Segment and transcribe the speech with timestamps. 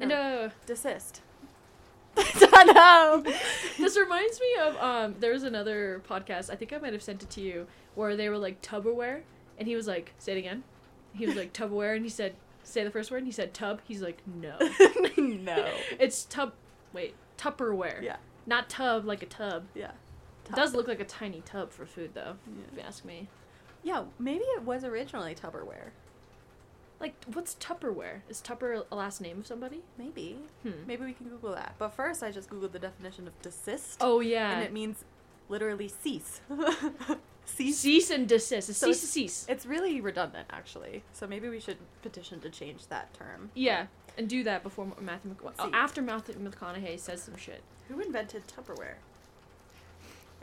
[0.00, 1.20] And uh, Desist.
[2.16, 3.22] no.
[3.78, 5.14] this reminds me of um.
[5.20, 6.50] There was another podcast.
[6.50, 9.20] I think I might have sent it to you where they were like Tupperware,
[9.58, 10.64] and he was like, "Say it again."
[11.12, 12.34] He was like Tupperware, and he said,
[12.64, 13.80] "Say the first word." And he said Tub.
[13.86, 14.56] He's like, "No,
[15.16, 15.68] no.
[15.98, 16.52] it's tub.
[16.92, 18.02] Wait, Tupperware.
[18.02, 18.16] Yeah.
[18.46, 19.64] not tub like a tub.
[19.74, 19.92] Yeah.
[20.48, 22.34] It does look like a tiny tub for food, though.
[22.72, 23.28] If you ask me.
[23.84, 25.90] Yeah, maybe it was originally Tupperware.
[27.00, 28.20] Like, what's Tupperware?
[28.28, 29.80] Is Tupper a last name of somebody?
[29.96, 30.36] Maybe.
[30.62, 30.72] Hmm.
[30.86, 31.74] Maybe we can Google that.
[31.78, 33.96] But first, I just Googled the definition of desist.
[34.02, 34.50] Oh yeah.
[34.52, 35.04] And it means
[35.48, 36.42] literally cease.
[37.46, 37.78] cease.
[37.78, 38.68] cease and desist.
[38.68, 39.46] It's So cease it's- cease.
[39.48, 41.02] It's really redundant, actually.
[41.14, 43.50] So maybe we should petition to change that term.
[43.54, 43.86] Yeah,
[44.18, 45.70] and do that before Matthew Mc- See.
[45.72, 47.62] after Matthew McConaughey says some shit.
[47.88, 48.96] Who invented Tupperware?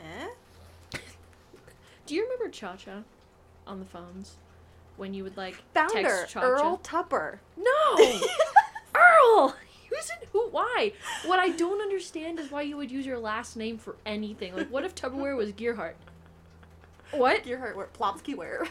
[0.00, 0.98] Eh?
[2.06, 3.02] Do you remember Cha Cha
[3.66, 4.36] on the phones
[4.98, 6.46] when you would like Founder text Cha Cha?
[6.46, 7.40] Earl Tupper.
[7.56, 7.96] No,
[8.94, 9.56] Earl.
[9.88, 10.48] Who's in who?
[10.50, 10.92] Why?
[11.24, 14.54] What I don't understand is why you would use your last name for anything.
[14.54, 15.94] Like, what if Tupperware was Gearhart?
[17.12, 17.44] What?
[17.44, 17.88] Gearhart ware.
[17.94, 18.66] Plopsky ware.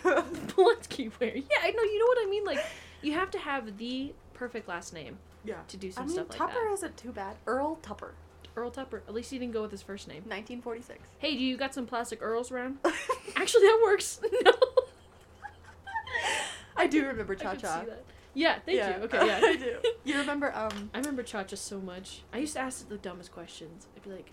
[1.50, 1.84] Yeah, I know.
[1.84, 2.46] You know what I mean?
[2.46, 2.64] Like,
[3.02, 5.56] you have to have the perfect last name yeah.
[5.68, 6.48] to do I some mean, stuff like that.
[6.48, 6.74] Tupper that.
[6.74, 7.36] isn't too bad.
[7.48, 8.14] Earl Tupper.
[8.56, 9.04] Earl Tupper.
[9.08, 10.24] At least he didn't go with his first name.
[10.28, 11.00] 1946.
[11.20, 12.78] Hey, do you got some plastic Earls around?
[13.36, 14.20] Actually, that works.
[14.44, 14.52] no.
[16.78, 17.86] I do remember Cha Cha.
[18.34, 18.98] Yeah, thank Yeah.
[18.98, 19.04] you.
[19.06, 19.40] Okay, yeah.
[19.44, 19.78] I do.
[20.04, 22.22] You remember, um, I remember Cha Cha so much.
[22.32, 23.88] I used to ask the dumbest questions.
[23.96, 24.30] I'd be like,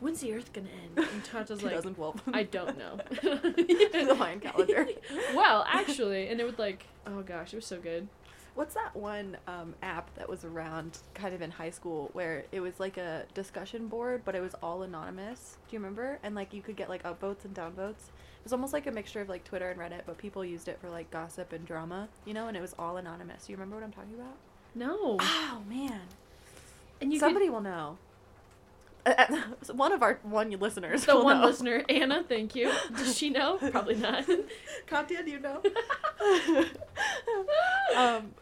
[0.00, 2.22] "When's the Earth gonna end?" And Cha Cha's like, 2012.
[2.32, 4.86] "I don't know." In the Mayan calendar.
[5.34, 8.06] well, actually, and it would like, oh gosh, it was so good.
[8.54, 12.60] What's that one um, app that was around kind of in high school where it
[12.60, 15.56] was like a discussion board, but it was all anonymous?
[15.68, 16.18] Do you remember?
[16.22, 18.08] And like you could get like upvotes and downvotes.
[18.10, 20.78] It was almost like a mixture of like Twitter and Reddit, but people used it
[20.80, 23.46] for like gossip and drama, you know, and it was all anonymous.
[23.46, 24.36] Do you remember what I'm talking about?
[24.74, 26.00] No, Oh man,
[27.00, 27.98] and you somebody will know.
[29.04, 31.04] Uh, uh, one of our one listeners.
[31.04, 31.46] could, the one know.
[31.46, 32.22] listener, Anna.
[32.22, 32.70] Thank you.
[32.96, 33.56] Does she know?
[33.56, 34.24] Probably not.
[34.86, 35.60] Katya, do you know?
[37.96, 38.32] um,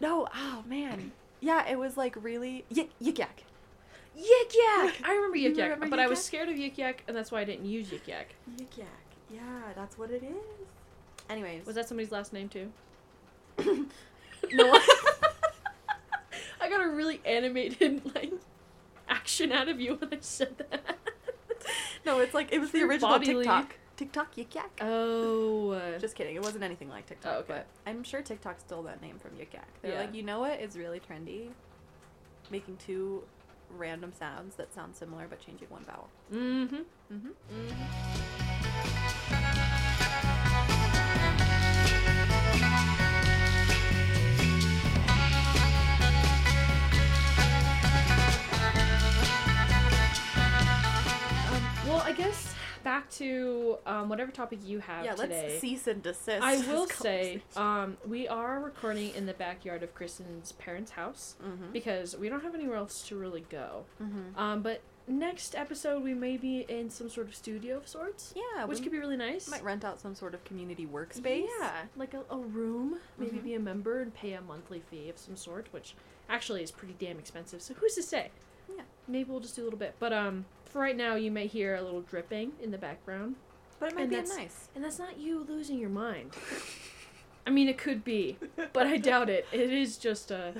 [0.00, 0.26] no.
[0.34, 1.12] Oh man.
[1.40, 3.42] Yeah, it was like really yik yik yak.
[4.16, 4.94] Yik yak.
[5.04, 7.44] I remember Yik Yak, but I was scared of Yik Yak, and that's why I
[7.44, 8.34] didn't use Yik Yak.
[8.58, 8.86] Yik yak.
[9.30, 9.42] Yeah,
[9.74, 10.66] that's what it is.
[11.28, 12.72] Anyways, Was that somebody's last name too?
[13.58, 14.80] no?
[16.60, 18.32] I got a really animated like
[19.08, 20.96] action out of you when I said that.
[22.06, 23.74] no, it's like it was the original bodily- TikTok.
[23.96, 24.78] TikTok yik yak.
[24.82, 25.96] Oh.
[25.98, 26.36] Just kidding.
[26.36, 27.32] It wasn't anything like TikTok.
[27.34, 27.46] Oh, okay.
[27.48, 29.68] But I'm sure TikTok stole that name from Yik Yak.
[29.82, 30.00] They're Yeah.
[30.00, 31.48] like, you know what is really trendy?
[32.50, 33.24] Making two
[33.70, 36.08] random sounds that sound similar but changing one vowel.
[36.32, 36.76] mm-hmm.
[37.12, 38.36] Mm-hmm.
[51.48, 55.48] Um, well, I guess back to um, whatever topic you have Yeah, today.
[55.48, 56.42] let's cease and desist.
[56.42, 61.72] I will say, um, we are recording in the backyard of Kristen's parents' house Mhm.
[61.72, 63.84] because we don't have anywhere else to really go.
[64.02, 64.36] Mhm.
[64.38, 68.64] Um, but next episode we may be in some sort of studio of sorts, Yeah,
[68.64, 69.48] which could be really nice.
[69.48, 71.46] might rent out some sort of community workspace.
[71.60, 72.98] Yeah, like a, a room.
[73.18, 73.42] Maybe Mhm.
[73.44, 75.94] be a member and pay a monthly fee of some sort, which
[76.28, 77.62] actually is pretty damn expensive.
[77.62, 78.30] So who's to say?
[78.68, 78.82] Yeah.
[79.06, 79.94] Maybe we'll just do a little bit.
[80.00, 80.44] But um,
[80.76, 83.36] for right now, you may hear a little dripping in the background,
[83.80, 84.68] But it might And be nice.
[84.74, 86.32] and that's not you losing your mind.
[87.46, 88.36] I mean, it could be,
[88.74, 89.46] but I doubt it.
[89.52, 90.50] It is just uh,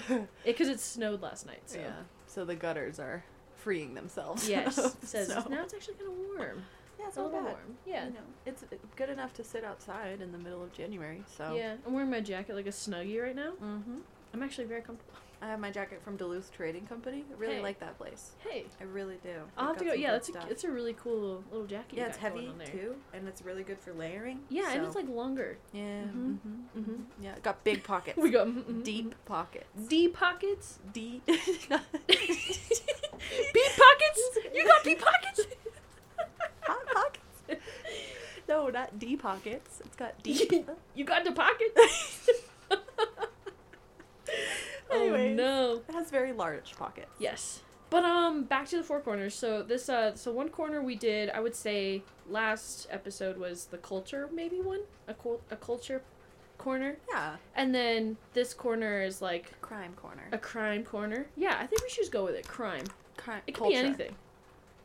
[0.44, 1.60] because it snowed last night.
[1.66, 1.92] So Yeah.
[2.26, 3.24] So the gutters are
[3.56, 4.48] freeing themselves.
[4.56, 5.44] yes, it says snow.
[5.50, 6.62] now it's actually kind of warm.
[6.98, 7.52] Yeah, it's a not little bad.
[7.52, 7.76] warm.
[7.86, 8.04] Yeah.
[8.06, 8.64] You know, it's
[8.96, 11.22] good enough to sit outside in the middle of January.
[11.36, 11.54] So.
[11.54, 13.50] Yeah, I'm wearing my jacket like a snuggie right now.
[13.62, 13.98] Mm-hmm.
[14.32, 15.12] I'm actually very comfortable.
[15.42, 17.24] I have my jacket from Duluth Trading Company.
[17.30, 17.62] I really Hey.
[17.62, 18.32] like that place.
[18.38, 19.34] Hey, I really do.
[19.56, 19.92] I'll have to go.
[19.92, 21.98] Yeah, that's a, it's a really cool little jacket.
[21.98, 24.40] yeah, it's heavy too, and it's really good for layering.
[24.48, 25.58] Yeah, and it's like longer.
[25.72, 26.38] yeah, Mhm.
[26.38, 27.04] mm-hmm, Mhm.
[27.20, 28.16] yeah, got big pockets.
[28.22, 29.66] We got mm, mm, deep pockets.
[29.78, 29.88] mm.
[29.88, 30.78] deep pockets.
[30.92, 31.22] Deep.
[31.26, 31.42] Beep
[33.76, 34.38] pockets.
[34.54, 35.40] You got deep pockets.
[36.62, 37.62] Hot pockets.
[38.48, 39.80] No, not deep pockets.
[39.84, 40.68] It's got deep.
[40.94, 42.30] you got the pockets.
[44.90, 45.82] oh no.
[45.88, 47.10] It has very large pockets.
[47.18, 47.62] Yes.
[47.90, 49.34] But um back to the four corners.
[49.34, 53.78] So this uh so one corner we did, I would say last episode was the
[53.78, 54.80] culture maybe one?
[55.08, 56.02] A cul- a culture
[56.58, 56.96] corner.
[57.08, 57.36] Yeah.
[57.54, 60.28] And then this corner is like Crime corner.
[60.32, 61.26] a crime corner.
[61.36, 62.46] Yeah, I think we should just go with it.
[62.48, 62.84] Crime.
[63.16, 63.42] Crime.
[63.46, 63.72] It could culture.
[63.72, 64.16] be anything.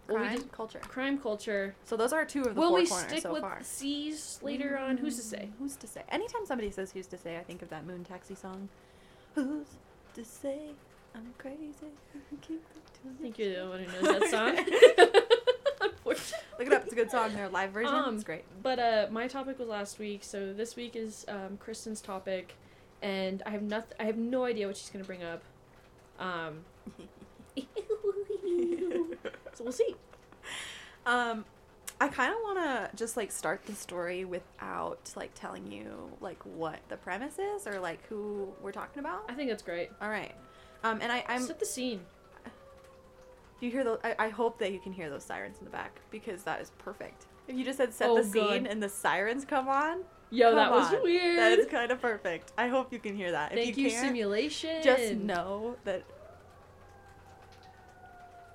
[0.08, 0.50] Well, we Crime.
[0.52, 0.80] culture.
[0.80, 1.76] crime culture.
[1.86, 3.60] So those are two of the Will four we corners stick so with far.
[3.64, 4.98] C's later on?
[4.98, 5.46] Who's to say?
[5.50, 6.04] Mm, Who's to say?
[6.10, 8.68] Anytime somebody says "Who's to say," I think of that Moon Taxi song.
[9.36, 9.68] Who's
[10.16, 10.60] to say?
[11.16, 11.92] I'm crazy.
[12.42, 12.64] Keep
[13.04, 14.56] I think you're the one who knows that song.
[16.06, 16.84] Look it up.
[16.84, 17.34] It's a good song.
[17.34, 17.96] Their live version.
[17.96, 18.44] Um, it's great.
[18.62, 22.56] But uh, my topic was last week, so this week is um, Kristen's topic,
[23.02, 23.98] and I have nothing.
[24.00, 25.42] I have no idea what she's gonna bring up.
[26.20, 26.60] Um,
[29.54, 29.96] so we'll see.
[31.08, 31.46] Um,
[32.02, 36.44] I kind of want to just like start the story without like telling you like
[36.44, 39.26] what the premise is or like who we're talking about.
[39.30, 39.92] I think that's great.
[40.02, 40.34] All right.
[40.84, 41.44] Um, and I, I'm.
[41.44, 42.00] Set the scene.
[43.60, 44.00] Do you hear those?
[44.04, 46.72] I, I hope that you can hear those sirens in the back because that is
[46.80, 47.28] perfect.
[47.48, 50.00] If you just said set Oh, the scene and the sirens come on,
[50.32, 51.04] Yo, come that was on.
[51.04, 51.38] weird.
[51.38, 52.52] That is kind of perfect.
[52.58, 53.52] I hope you can hear that.
[53.54, 54.82] Thank if you, you, can't, simulation.
[54.82, 56.02] just know that.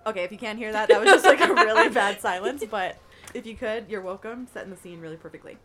[0.04, 2.64] Okay, if you can't hear that, that was just like a really bad silence.
[2.68, 2.96] But
[3.36, 4.46] if you could, you're welcome.
[4.52, 5.58] Setting the scene really perfectly.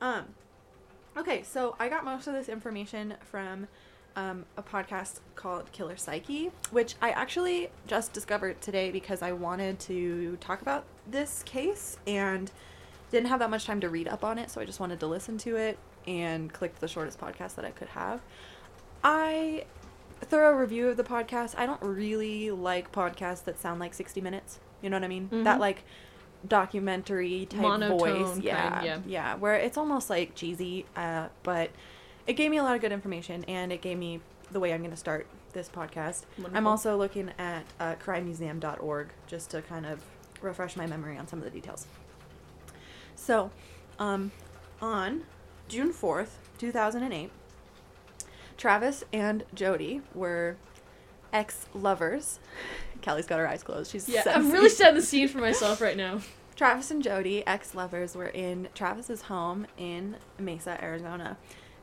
[0.00, 0.26] Um,
[1.16, 3.66] okay, so I got most of this information from
[4.16, 9.80] um, a podcast called Killer Psyche, which I actually just discovered today because I wanted
[9.80, 12.50] to talk about this case and
[13.10, 15.06] didn't have that much time to read up on it, so I just wanted to
[15.06, 18.20] listen to it and clicked the shortest podcast that I could have.
[19.02, 19.64] I
[20.20, 21.54] thorough review of the podcast.
[21.58, 24.58] I don't really like podcasts that sound like 60 minutes.
[24.80, 25.28] You know what I mean?
[25.44, 25.60] That Mhm.
[25.60, 25.84] like
[26.46, 28.26] documentary type Monotone voice.
[28.32, 28.98] kind, Yeah, yeah.
[29.06, 29.34] yeah.
[29.36, 31.70] Where it's almost like cheesy, uh, but
[32.26, 34.20] it gave me a lot of good information and it gave me
[34.50, 36.22] the way I'm going to start this podcast.
[36.52, 40.00] I'm also looking at uh, crimemuseum.org just to kind of
[40.40, 41.86] refresh my memory on some of the details.
[43.14, 43.50] So,
[43.98, 44.32] um,
[44.82, 45.24] on
[45.68, 47.30] June 4th, 2008,
[48.56, 50.56] Travis and Jodi were
[51.32, 52.38] ex lovers.
[53.04, 53.92] Kelly's got her eyes closed.
[53.92, 56.20] She's Yeah, I'm really setting the scene for myself right now.
[56.56, 61.36] Travis and Jodi, ex lovers, were in Travis's home in Mesa, Arizona.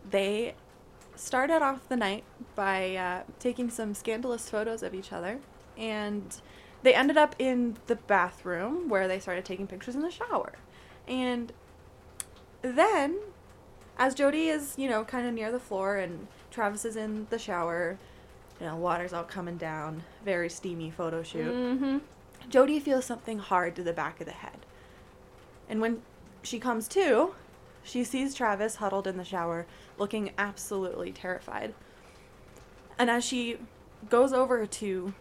[0.10, 0.56] They
[1.16, 2.24] started off the night
[2.56, 5.40] by uh, taking some scandalous photos of each other,
[5.78, 6.42] and
[6.82, 10.54] they ended up in the bathroom where they started taking pictures in the shower.
[11.08, 11.54] And
[12.64, 13.20] then,
[13.96, 17.38] as Jodi is, you know, kind of near the floor and Travis is in the
[17.38, 18.00] shower,
[18.62, 21.52] you know, water's all coming down, very steamy photo shoot.
[21.52, 21.98] Mm-hmm.
[22.48, 24.66] Jodi feels something hard to the back of the head.
[25.68, 26.04] And when
[26.44, 27.34] she comes to,
[27.84, 29.66] she sees Travis huddled in the shower,
[29.98, 31.74] looking absolutely terrified.
[33.00, 33.58] And as she
[34.10, 35.14] goes over to,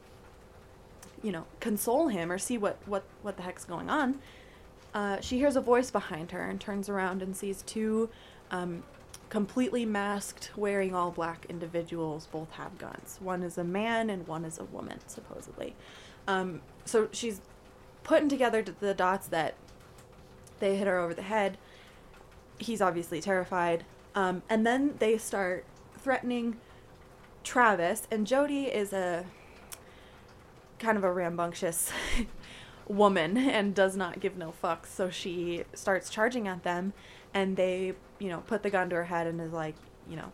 [1.23, 4.19] you know, console him or see what, what, what the heck's going on,
[4.93, 8.11] uh, she hears a voice behind her and turns around and sees two
[8.51, 8.83] um,
[9.31, 13.19] completely masked, wearing all black individuals both have guns.
[13.21, 15.75] One is a man and one is a woman, supposedly.
[16.29, 17.41] Um, so she's
[18.03, 19.55] putting together the dots that
[20.59, 21.57] they hit her over the head.
[22.59, 23.85] He's obviously terrified.
[24.15, 25.65] Um, and then they start
[25.97, 26.57] threatening
[27.45, 29.25] Travis, and Jodi is a
[30.79, 31.93] kind of a rambunctious
[32.89, 34.87] woman and does not give no fucks.
[34.87, 36.93] So she starts charging at them,
[37.33, 39.75] and they, you know, put the gun to her head and is like,
[40.09, 40.31] you know,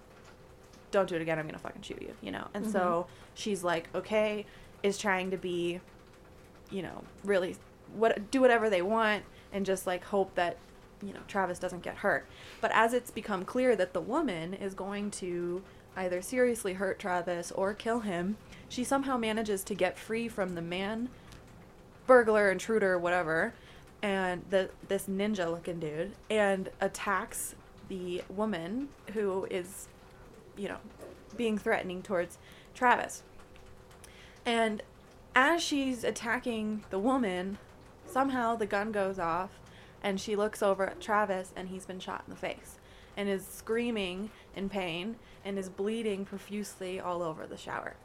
[0.91, 1.39] don't do it again.
[1.39, 2.49] I'm gonna fucking shoot you, you know.
[2.53, 3.13] And so mm-hmm.
[3.35, 4.45] she's like, okay,
[4.83, 5.81] is trying to be,
[6.71, 7.57] you know, really
[7.95, 10.59] what do whatever they want and just like hope that
[11.03, 12.27] you know Travis doesn't get hurt.
[12.61, 15.63] But as it's become clear that the woman is going to
[15.97, 18.37] either seriously hurt Travis or kill him,
[18.69, 21.09] she somehow manages to get free from the man,
[22.07, 23.55] burglar, intruder, whatever,
[24.03, 27.55] and the this ninja looking dude, and attacks
[27.89, 29.89] the woman who is,
[30.57, 30.79] you know,
[31.37, 32.39] being threatening towards
[32.75, 33.23] Travis.
[34.45, 34.83] And
[35.35, 37.59] as she's attacking the woman,
[38.07, 39.51] somehow the gun goes off
[40.03, 42.79] and she looks over at Travis and he's been shot in the face
[43.17, 47.97] and is screaming in pain and is bleeding profusely all over the shower.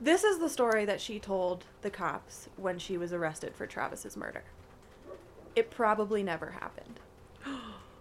[0.00, 4.16] This is the story that she told the cops when she was arrested for Travis's
[4.16, 4.44] murder.
[5.56, 6.97] It probably never happened.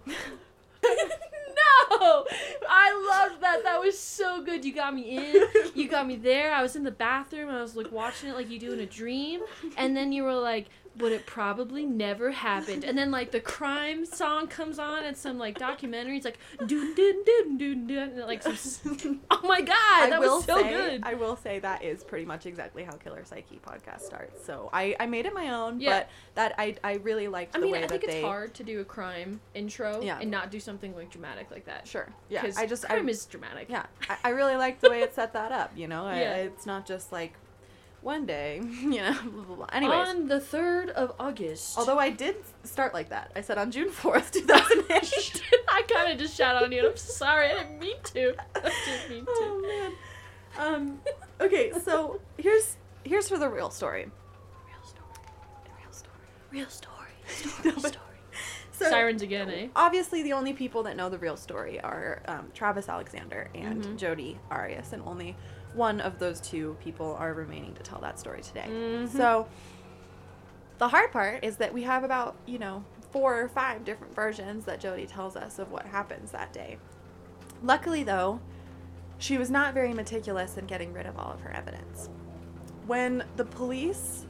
[0.83, 2.25] no!
[2.69, 3.63] I loved that.
[3.63, 4.65] That was so good.
[4.65, 5.43] You got me in.
[5.75, 6.53] You got me there.
[6.53, 7.49] I was in the bathroom.
[7.49, 9.41] I was like watching it like you do in a dream.
[9.77, 12.83] And then you were like, but it probably never happened.
[12.83, 16.17] And then like the crime song comes on and some like documentary.
[16.17, 17.23] It's like dun dun
[17.57, 17.97] dun dun.
[18.09, 21.01] And, like some, oh my god, that was so say, good.
[21.03, 24.45] I will say that is pretty much exactly how Killer Psyche podcast starts.
[24.45, 25.99] So I, I made it my own, Yeah.
[25.99, 28.63] but that I, I really liked I mean, way I think it's they hard to
[28.63, 30.19] do a crime intro Yeah.
[30.19, 31.87] and not do something like dramatic like that.
[31.87, 32.07] Sure.
[32.29, 32.49] Yeah.
[32.57, 33.67] I just I, crime is dramatic.
[33.69, 33.85] yeah.
[34.09, 35.71] I, I really liked the way it set that up.
[35.75, 36.35] You know, I, Yeah.
[36.35, 37.33] it's not just like
[38.07, 38.61] one day.
[38.81, 39.13] You know.
[39.21, 39.65] Blah, blah, blah.
[39.73, 40.07] Anyways.
[40.09, 41.77] On the third of August.
[41.77, 43.31] Although I did start like that.
[43.35, 45.43] I said on June 4th, 2008.
[45.69, 46.79] I kind of just shot on you.
[46.79, 47.51] and I'm sorry.
[47.51, 48.35] I didn't mean to.
[48.55, 49.31] I didn't mean to.
[49.31, 49.91] oh man.
[50.59, 50.99] Um,
[51.41, 54.05] okay, so here's here's for the real story.
[54.67, 55.05] Real story.
[55.79, 56.15] Real story.
[56.51, 57.13] Real story.
[57.65, 57.91] No, Story.
[57.91, 58.03] story.
[58.71, 59.67] So Sirens again, eh?
[59.75, 63.97] obviously the only people that know the real story are um, Travis Alexander and Mhm.
[63.97, 65.35] Jodi Arias, and only
[65.77, 68.65] one of those two people are remaining to tell that story today.
[68.69, 69.09] Mhm.
[69.09, 69.47] So
[70.79, 74.65] the hard part is that we have about you know four or five different versions
[74.65, 76.77] that Jodi tells us of what happens that day.
[77.63, 78.39] Luckily, though,
[79.17, 82.09] she was not very meticulous in getting rid of all of her evidence.
[82.85, 84.25] When the police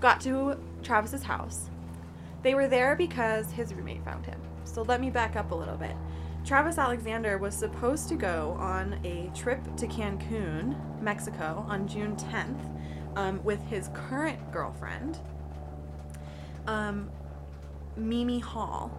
[0.00, 1.70] got to Travis's house,
[2.42, 4.40] they were there because his roommate found him.
[4.64, 5.96] So let me back up a little bit.
[6.44, 13.16] Travis Alexander was supposed to go on a trip to Cancun, Mexico, on June 10th
[13.16, 15.18] um, with his current girlfriend,
[16.66, 17.10] um,
[17.96, 18.92] Mimi Hall.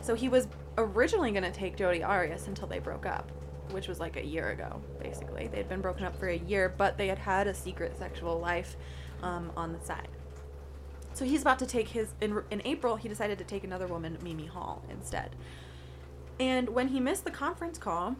[0.00, 0.46] So he was
[0.78, 3.32] originally going to take Jodi Arias until they broke up,
[3.72, 5.48] which was like a year ago, basically.
[5.48, 8.76] They'd been broken up for a year, but they had had a secret sexual life
[9.24, 10.08] um, on the side.
[11.14, 12.94] So he's about to take his in, in April.
[12.94, 15.34] He decided to take another woman, Mimi Hall, instead.
[16.38, 18.16] And when he missed the conference call,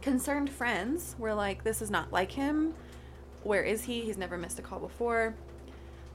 [0.00, 2.74] concerned friends were like, "This is not like him.
[3.42, 4.02] Where is he?
[4.02, 5.34] He's never missed a call before.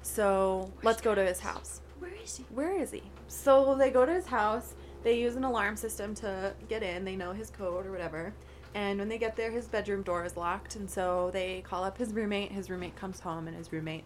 [0.04, 1.82] So let's go to his house.
[2.00, 2.46] Where is he?
[2.50, 3.04] Where is he?
[3.28, 4.76] So they go to his house.
[5.04, 7.06] They use an alarm system to get in.
[7.06, 8.34] They know his code or whatever.
[8.74, 10.76] And when they get there, his bedroom door is locked.
[10.76, 12.52] And so they call up his roommate.
[12.52, 14.04] His roommate comes home, and his roommate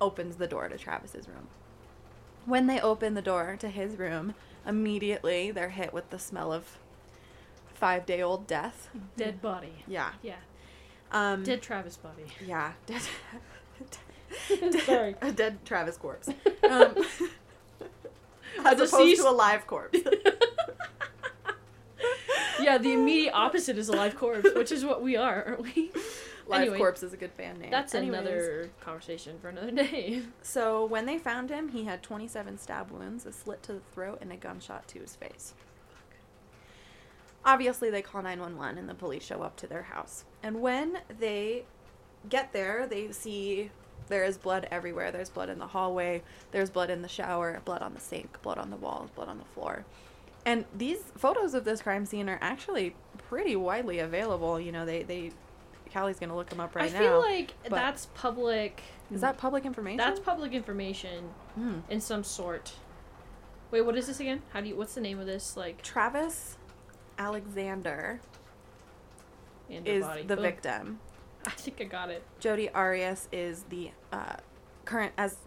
[0.00, 1.48] opens the door to Travis's room.
[2.46, 4.34] When they open the door to his room,
[4.66, 6.78] immediately they're hit with the smell of
[7.74, 8.88] five day old death.
[9.16, 9.82] Dead body.
[9.86, 10.10] Yeah.
[10.22, 10.36] Yeah.
[11.12, 12.24] Um, Dead Travis body.
[12.46, 12.72] Yeah.
[12.86, 13.02] Dead.
[14.84, 15.14] Sorry.
[15.20, 16.28] A dead Travis corpse.
[16.68, 16.96] Um,
[18.64, 20.00] as opposed deceased- to a live corpse.
[22.60, 25.92] yeah, the immediate opposite is a live corpse, which is what we are, aren't we?
[26.48, 27.70] Live Anyway, corpse is a good band name.
[27.70, 30.22] That's Anyways, another conversation for another day.
[30.42, 34.18] So when they found him, he had 27 stab wounds, a slit to the throat,
[34.20, 35.54] and a gunshot to his face.
[37.44, 40.24] Obviously, they call 911 and the police show up to their house.
[40.42, 41.64] And when they
[42.28, 43.70] get there, they see
[44.08, 45.10] there is blood everywhere.
[45.10, 46.22] There's blood in the hallway,
[46.52, 49.38] there's blood in the shower, blood on the sink, blood on the walls, blood on
[49.38, 49.84] the floor.
[50.44, 52.94] And these photos of this crime scene are actually
[53.28, 54.60] pretty widely available.
[54.60, 55.32] You know, they, they
[55.96, 56.98] Callie's to look them up right now.
[56.98, 57.08] I now.
[57.08, 58.82] feel like that's public.
[59.10, 59.96] is that public information?
[59.96, 61.78] That's public information Hmm.
[61.88, 62.74] in some sort.
[63.70, 64.42] Wait, what is this again?
[64.52, 64.76] How do you?
[64.76, 65.56] What's the name of this?
[65.56, 66.58] Like, Travis
[67.18, 68.20] Alexander
[69.70, 70.22] and is body.
[70.24, 70.42] the Boom.
[70.42, 71.00] victim.
[71.46, 72.22] I think I got it.
[72.40, 74.36] Jodi Arias is the uh,
[74.84, 75.38] current as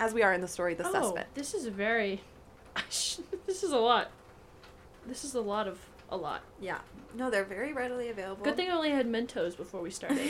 [0.00, 1.36] as we are in the story, the oh, suspect.
[1.36, 2.20] this is very.
[3.46, 4.10] this is a lot.
[5.06, 5.78] This is a lot of
[6.10, 6.42] a lot.
[6.60, 6.78] Yeah.
[7.14, 8.44] No, they're very readily available.
[8.44, 10.18] Good thing I only had Mentos before we started.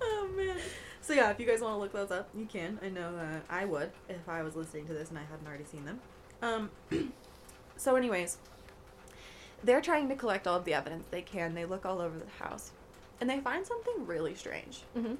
[0.00, 0.56] oh man.
[1.00, 2.78] So yeah, if you guys want to look those up, you can.
[2.82, 5.64] I know uh, I would if I was listening to this and I hadn't already
[5.64, 6.00] seen them.
[6.40, 6.70] Um.
[7.76, 8.38] so, anyways,
[9.64, 11.54] they're trying to collect all of the evidence they can.
[11.54, 12.70] They look all over the house,
[13.20, 14.82] and they find something really strange.
[14.96, 15.14] mm-hmm.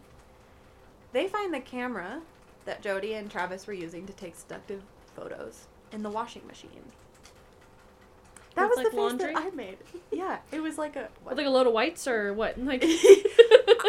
[1.12, 2.22] They find the camera
[2.66, 4.82] that Jodi and Travis were using to take seductive
[5.16, 6.84] photos in the washing machine.
[8.60, 9.34] That was like, the face laundry?
[9.34, 9.78] that I made.
[10.12, 11.08] Yeah, it was like a.
[11.24, 12.58] With like a load of whites or what?
[12.58, 12.84] Like.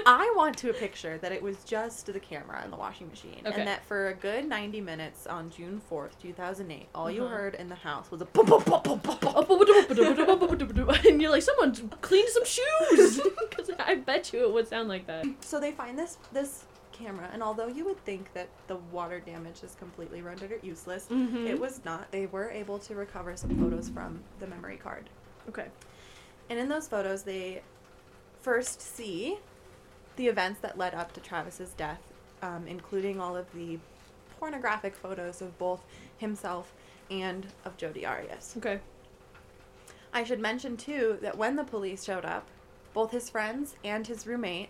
[0.06, 3.42] I want to a picture that it was just the camera in the washing machine,
[3.46, 3.60] Okay.
[3.60, 7.24] and that for a good ninety minutes on June fourth, two thousand eight, all you
[7.24, 7.36] Uh-huh.
[7.36, 10.90] heard in the house was a boom, boom, boom, boom, boom, boom.
[11.08, 13.22] and you're like, someone cleaned some shoes.
[13.50, 15.26] Because I bet you it would sound like that.
[15.42, 16.64] So they find this this
[17.02, 21.08] camera, and although you would think that the water damage is completely rendered it useless,
[21.10, 21.48] Mhm.
[21.48, 22.12] it was not.
[22.12, 25.10] They were able to recover some photos from the memory card.
[25.50, 25.70] Okay.
[26.50, 27.62] And in those photos, they
[28.42, 29.40] first see
[30.16, 32.02] the events that led up to Travis's death,
[32.42, 33.80] um, including all of the
[34.40, 35.84] pornographic photos of both
[36.18, 36.74] himself
[37.10, 38.56] and of Jodi Arias.
[38.58, 38.80] Okay.
[40.14, 42.48] I should mention, too, that when the police showed up,
[42.94, 44.70] both his friends and his roommate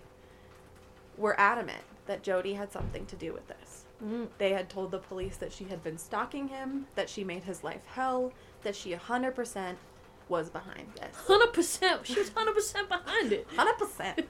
[1.17, 3.85] were adamant that Jodi had something to do with this.
[4.03, 4.27] Mm.
[4.37, 7.63] They had told the police that she had been stalking him, that she made his
[7.63, 9.75] life hell, that she 100%
[10.29, 11.15] was behind this.
[11.27, 12.05] Hundred percent.
[12.07, 13.45] She was hundred percent behind it.
[13.55, 14.25] hundred percent.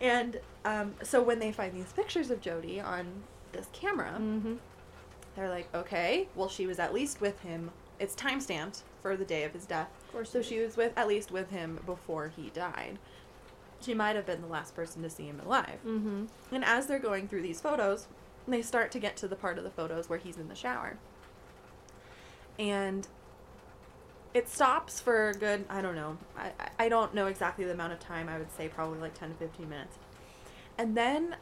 [0.00, 3.06] And um, so when they find these pictures of Jodi on
[3.52, 4.54] this camera, Mm-hmm.
[5.36, 7.70] they're like, okay, well, she was at least with him.
[7.98, 10.30] It's time stamped for the day of his death, Of course.
[10.30, 12.98] so she was with at least with him before he died.
[13.82, 15.78] She might have been the last person to see him alive.
[15.86, 16.26] Mm-hmm.
[16.52, 18.06] And as they're going through these photos,
[18.46, 20.98] they start to get to the part of the photos where he's in the shower.
[22.58, 23.06] And
[24.34, 26.18] it stops for a good I don't know.
[26.36, 28.28] I, I- don't know exactly the amount of time.
[28.28, 29.96] I would say probably like 10 to 15 minutes.
[30.78, 31.36] And then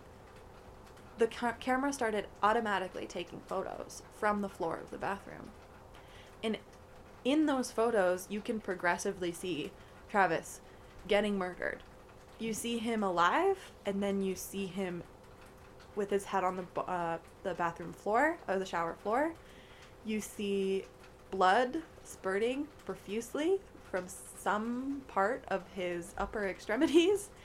[1.19, 5.51] the ca- camera started automatically taking photos from the floor of the bathroom.
[6.43, 6.59] And
[7.25, 9.71] in those photos, you can progressively see
[10.09, 10.61] Travis
[11.07, 11.83] getting murdered.
[12.41, 15.03] You see him alive, and then you see him
[15.95, 19.33] with his head on the uh, the bathroom floor or the shower floor.
[20.07, 20.85] You see
[21.31, 24.07] blood spurting profusely from
[24.39, 27.29] some part of his upper extremities.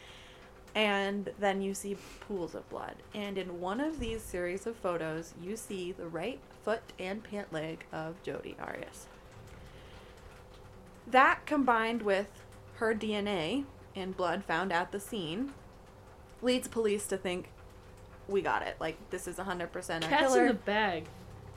[0.75, 2.95] And then you see pools of blood.
[3.13, 7.53] And in one of these series of photos, you see the right foot and pant
[7.53, 9.07] leg of Jodi Arias.
[11.07, 13.63] That combined with her DNA
[13.95, 15.53] and blood found at the scene
[16.41, 17.49] leads police to think
[18.27, 18.75] we got it.
[18.79, 20.41] Like this is 100% our Cat's killer.
[20.41, 21.05] in the bag.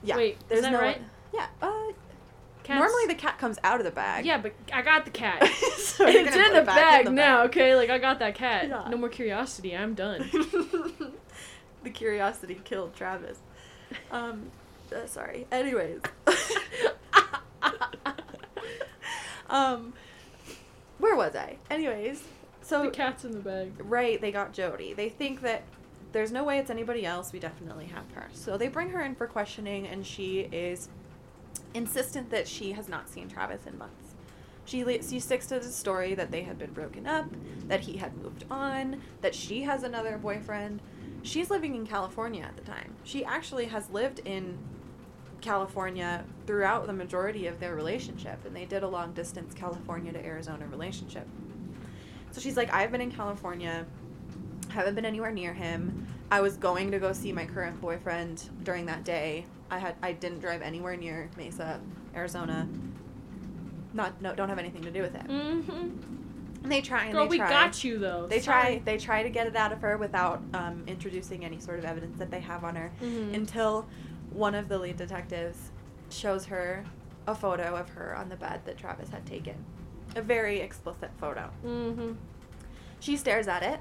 [0.03, 0.17] yeah.
[0.17, 1.01] Wait, is there's that no right?
[1.33, 1.47] Yeah.
[1.61, 1.91] Uh,
[2.63, 2.79] Cat's...
[2.79, 4.25] normally the cat comes out of the bag.
[4.25, 5.43] Yeah, but I got the cat.
[5.77, 7.75] so it's in the bag in the now, okay?
[7.75, 8.67] Like I got that cat.
[8.67, 8.87] Yeah.
[8.89, 9.75] No more curiosity.
[9.75, 10.29] I'm done.
[11.83, 13.39] the curiosity killed Travis.
[14.11, 14.51] Um,
[14.95, 15.47] uh, sorry.
[15.51, 16.01] Anyways.
[19.49, 19.93] um,
[20.99, 21.57] where was I?
[21.69, 22.23] Anyways,
[22.61, 23.73] so the cat's in the bag.
[23.79, 24.93] right, they got Jodi.
[24.93, 25.63] They think that
[26.11, 27.31] there's no way it's anybody else.
[27.31, 28.27] We definitely have her.
[28.33, 30.89] So they bring her in for questioning, and she is
[31.73, 34.15] insistent that she has not seen Travis in months.
[34.65, 37.25] She, le- she sticks to the story that they had been broken up,
[37.67, 40.81] that he had moved on, that she has another boyfriend.
[41.23, 42.93] She's living in California at the time.
[43.03, 44.57] She actually has lived in
[45.41, 50.23] California throughout the majority of their relationship, and they did a long distance California to
[50.25, 51.27] Arizona relationship.
[52.31, 53.85] So she's like, I've been in California,
[54.69, 56.07] haven't been anywhere near him.
[56.31, 59.45] I was going to go see my current boyfriend during that day.
[59.71, 61.79] I had I didn't drive anywhere near Mesa,
[62.15, 62.67] Arizona.
[63.93, 65.27] Not no, don't have anything to do with it.
[65.27, 66.63] Mm-hmm.
[66.63, 68.27] And they try and Girl, they we got you though.
[68.27, 68.61] They Sorry.
[68.61, 68.81] try.
[68.85, 72.17] They try to get it out of her without um, introducing any sort of evidence
[72.19, 73.33] that they have on her, Mhm.
[73.33, 73.87] until
[74.31, 75.71] one of the lead detectives
[76.09, 76.83] shows her
[77.27, 79.55] a photo of her on the bed that Travis had taken,
[80.15, 81.49] a very explicit photo.
[81.65, 82.13] Mm-hmm.
[82.99, 83.79] She stares at it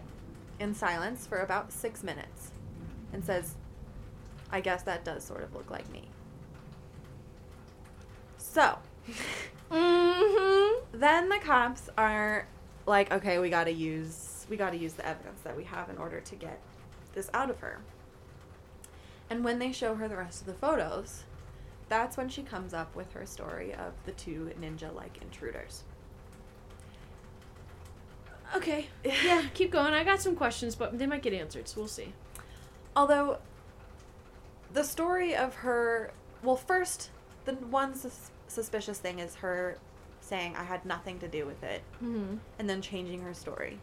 [0.61, 2.53] in silence for about six minutes,
[3.13, 3.55] and says,
[4.51, 6.09] "I guess that does sort of look like me."
[8.39, 8.79] So.
[9.71, 10.99] Mm-hmm.
[10.99, 12.49] then the cops are
[12.87, 16.21] like okay we gotta use we gotta use the evidence that we have in order
[16.21, 16.59] to get
[17.13, 17.81] this out of her
[19.31, 21.25] and when they show her the rest of the photos
[21.89, 25.85] that's when she comes up with her story of the two ninja like intruders
[28.57, 28.87] Okay.
[29.05, 29.93] Yeah, keep going.
[29.93, 32.13] I got some questions, but they might get answered, so we'll see.
[32.97, 33.39] although
[34.73, 36.13] the story of her
[36.43, 37.11] well first
[37.47, 39.79] the one sus- suspicious thing is her
[40.21, 42.37] saying i had nothing to do with it Mm-hmm.
[42.59, 43.79] and then changing her story.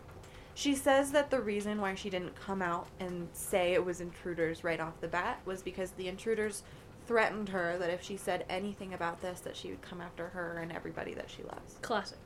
[0.55, 4.63] She says that the reason why she didn't come out and say it was intruders
[4.63, 6.63] right off the bat was because the intruders
[7.07, 10.57] threatened her that if she said anything about this that she would come after her
[10.61, 11.75] and everybody that she loves.
[11.81, 12.17] Classic.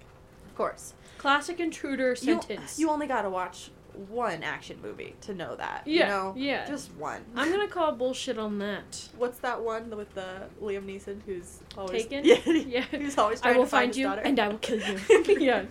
[0.48, 0.94] Of course.
[1.18, 2.80] Classic intruder sentence.
[2.80, 3.72] you only got to watch
[4.08, 5.82] one action movie to know that.
[5.86, 6.34] Yeah, You know?
[6.38, 6.66] yeah.
[6.68, 7.26] Just one.
[7.36, 9.10] I'm gonna call bullshit on that.
[9.18, 12.24] What's that one with the Liam Neeson who's always Taken?
[12.26, 12.82] Yeah, Yeah.
[12.84, 14.22] Who's always I trying will to find, find you daughter.
[14.24, 15.00] and I will kill you.
[15.40, 15.64] yeah.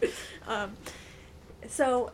[0.47, 0.73] Um,
[1.69, 2.11] so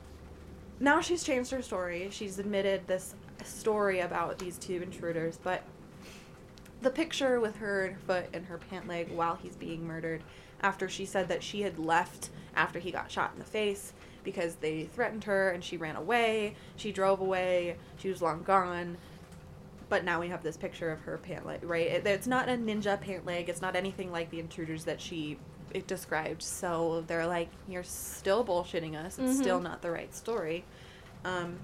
[0.81, 2.09] now she's changed her story.
[2.11, 5.63] She's admitted this story about these two intruders, but
[6.83, 10.23] the picture with her foot and her pant leg while he's being murdered,
[10.61, 14.57] after she said that she had left after he got shot in the face because
[14.57, 16.57] they threatened her and she ran away.
[16.77, 17.77] She drove away.
[17.99, 18.97] She was long gone.
[19.91, 21.87] But now we have this picture of her pant leg, right?
[21.87, 23.49] It, it's not a ninja pant leg.
[23.49, 25.39] It's not anything like the intruders that she
[25.75, 26.43] it described.
[26.43, 29.19] So they're like, you're still bullshitting us.
[29.19, 29.65] It's still Mhm.
[29.65, 30.65] not the right story.
[31.25, 31.59] Um,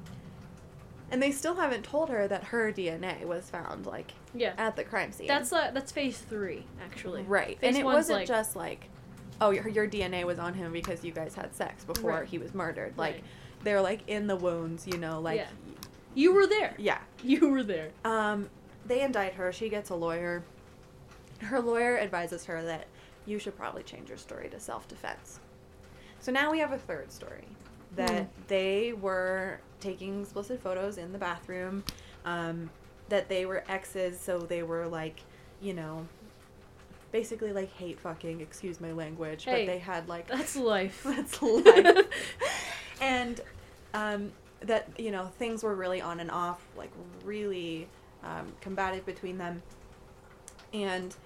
[1.10, 4.52] and they still haven't told her that her DNA was found, like, Yeah.
[4.58, 5.26] at the crime scene.
[5.26, 7.22] That's uh, that's phase three, actually.
[7.22, 7.58] right.
[7.58, 8.88] Phase and it wasn't like, just like,
[9.40, 12.28] oh, your, your DNA was on him because you guys had sex before Right.
[12.28, 12.94] he was murdered.
[12.98, 13.24] Like, Right.
[13.64, 15.48] they're like in the wounds, you know, like, Yeah.
[16.14, 16.74] you were there.
[16.78, 16.98] yeah.
[17.22, 17.90] You were there.
[18.04, 18.48] Um,
[18.86, 19.52] they indict her.
[19.52, 20.42] She gets a lawyer.
[21.40, 22.86] Her lawyer advises her that
[23.30, 25.40] you should probably change your story to self defense.
[26.20, 27.46] So now we have a third story
[27.96, 28.42] that Hmm.
[28.48, 31.84] they were taking explicit photos in the bathroom,
[32.24, 32.70] um,
[33.08, 35.20] that they were exes, so they were like,
[35.60, 36.06] you know,
[37.12, 41.02] basically like hate fucking, excuse my language, Hey, but they had like That's life.
[41.04, 42.06] that's life.
[43.00, 43.40] and
[43.94, 46.92] um, that you know things were really on and off, like
[47.24, 47.88] really
[48.22, 49.62] um, combative between them.
[50.72, 51.16] And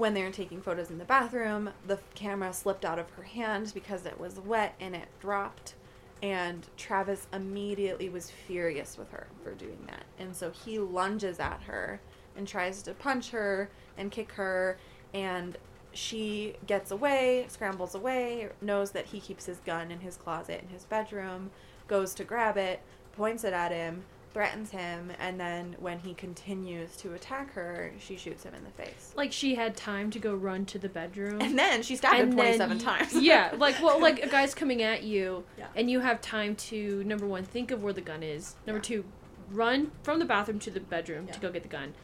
[0.00, 3.70] when they were taking photos in the bathroom, the camera slipped out of her hand
[3.74, 5.74] because it was wet and it dropped.
[6.22, 10.04] And Travis immediately was furious with her for doing that.
[10.18, 12.00] And so he lunges at her
[12.34, 14.78] and tries to punch her and kick her.
[15.12, 15.58] And
[15.92, 20.68] she gets away, scrambles away, knows that he keeps his gun in his closet in
[20.70, 21.50] his bedroom,
[21.88, 22.80] goes to grab it,
[23.12, 28.16] points it at him, threatens him, and then when he continues to attack her, she
[28.16, 29.12] shoots him in the face.
[29.16, 31.40] Like she had time to go run to the bedroom.
[31.40, 33.14] And then she stabbed him And then 27 y- times.
[33.14, 35.66] yeah, like well, like a guy's coming at you, Yeah.
[35.74, 38.54] and you have time to number one think of where the gun is.
[38.66, 38.82] Number Yeah.
[38.82, 39.04] two,
[39.50, 41.32] run from the bathroom to the bedroom Yeah.
[41.32, 41.94] to go get the gun,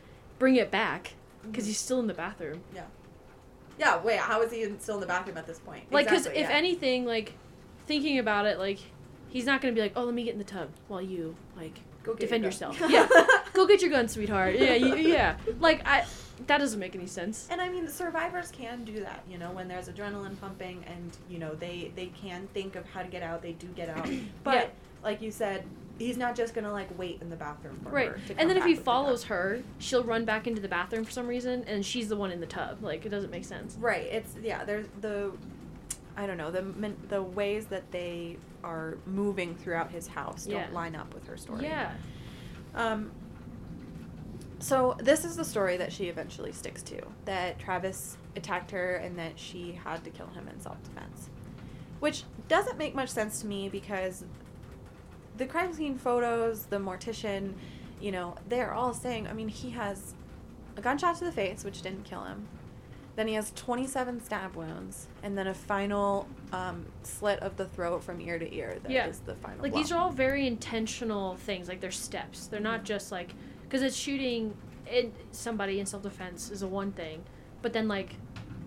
[0.41, 1.13] bring it back
[1.49, 1.69] because Mhm.
[1.69, 2.63] he's still in the bathroom.
[2.75, 2.87] Yeah,
[3.79, 4.03] Yeah.
[4.03, 5.85] wait, how is he in- still in the bathroom at this point?
[5.93, 7.35] Like, because Exactly, if anything, like
[7.87, 8.81] thinking about it, like
[9.29, 11.79] he's not gonna be like, oh, let me get in the tub while you like
[12.07, 12.81] Go defend your yourself.
[12.89, 13.07] yeah,
[13.53, 14.55] go get your gun, sweetheart.
[14.59, 15.37] Yeah, you, yeah.
[15.61, 16.05] Like I,
[16.47, 17.49] that doesn't make any sense.
[17.51, 19.23] And I mean, survivors can do that.
[19.29, 23.03] You know, when there's adrenaline pumping, and you know they they can think of how
[23.03, 23.43] to get out.
[23.43, 24.09] They do get out.
[24.45, 24.67] But Yeah.
[25.03, 25.65] like you said,
[25.99, 28.09] he's not just gonna like wait in the bathroom for Right.
[28.11, 28.19] her.
[28.29, 31.27] To And then if he follows her, she'll run back into the bathroom for some
[31.27, 32.83] reason, and she's the one in the tub.
[32.83, 33.77] Like it doesn't make sense.
[33.81, 34.07] right?
[34.07, 34.65] It's yeah.
[34.65, 35.33] There's the
[36.17, 36.65] I don't know the
[37.09, 40.63] the ways that they are moving throughout his house Yeah.
[40.65, 41.63] don't line up with her story.
[41.65, 41.93] Yeah.
[42.75, 43.13] Um,
[44.59, 49.19] so this is the story that she eventually sticks to that Travis attacked her and
[49.19, 51.31] that she had to kill him in self-defense,
[52.01, 54.25] which doesn't make much sense to me because
[55.37, 57.53] the crime scene photos, the mortician,
[58.01, 59.27] you know, they're all saying.
[59.29, 60.15] I mean, he has
[60.77, 62.49] a gunshot to the face, which didn't kill him.
[63.17, 68.05] Then he has 27 stab wounds, and then a final um, slit of the throat
[68.05, 68.79] from ear to ear.
[68.83, 69.11] That is Yeah.
[69.25, 69.63] the final.
[69.63, 69.81] Like blow.
[69.81, 71.67] these are all very intentional things.
[71.69, 72.47] Like they're steps.
[72.47, 74.55] They're not just like because it's shooting
[74.91, 77.25] in somebody in self defense is a one thing,
[77.63, 78.17] but then like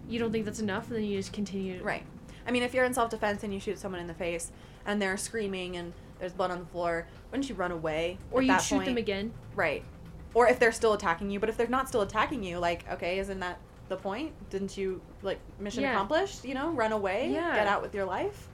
[0.09, 1.81] you don't think that's enough, and then you just continue.
[1.83, 2.03] Right.
[2.47, 4.51] I mean, if you're in self defense and you shoot someone in the face
[4.87, 8.17] and they're screaming and there's blood on the floor, wouldn't you run away?
[8.31, 9.31] Or you shoot them again.
[9.55, 9.83] Right.
[10.33, 13.19] Or if they're still attacking you, but if they're not still attacking you, like, okay,
[13.19, 13.59] isn't that
[13.89, 14.31] the point?
[14.49, 15.91] Didn't you like mission Yeah.
[15.93, 16.45] accomplished?
[16.45, 17.55] You know, run away, Yeah.
[17.55, 18.47] get out with your life,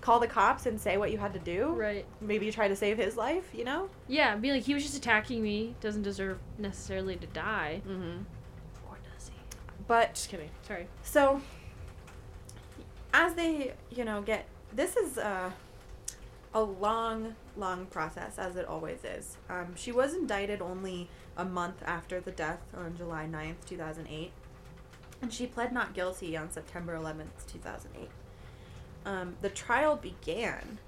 [0.00, 1.68] call the cops and say what you had to do.
[1.72, 2.06] Right.
[2.20, 3.50] Maybe try to save his life.
[3.52, 3.90] You know.
[4.08, 4.36] Yeah.
[4.36, 5.74] Be like he was just attacking me.
[5.80, 7.82] Doesn't deserve necessarily to die.
[7.86, 8.22] Mm-hmm.
[8.88, 9.34] Or does he?
[9.86, 10.50] But Just kidding.
[10.62, 10.86] Sorry.
[11.02, 11.40] So,
[13.12, 15.52] as they, you know, get this is a,
[16.54, 19.36] a long, long process, as it always is.
[19.48, 24.30] Um, she was indicted only a month after the death on July 9th, 2008,
[25.22, 28.08] and she pled not guilty on September 11th, 2008.
[29.04, 30.78] Um, the trial began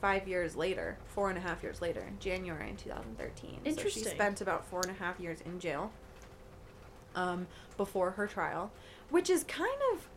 [0.00, 3.60] five years later, four and a half years later, January in 2013.
[3.76, 5.90] So she spent about four and a half years in jail
[7.14, 8.70] um, before her trial,
[9.10, 10.08] which is kind of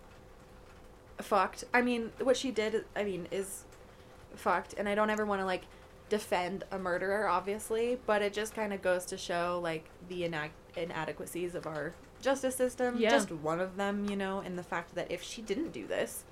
[1.25, 1.63] fucked.
[1.73, 3.63] I mean, what she did, I mean, is
[4.35, 5.63] fucked, and I don't ever want to like
[6.09, 10.49] defend a murderer, obviously, but it just kind of goes to show like the inac-
[10.75, 12.95] inadequacies of our justice system.
[12.97, 13.09] Yeah.
[13.09, 16.23] Just one of them, you know, and the fact that if she didn't do this,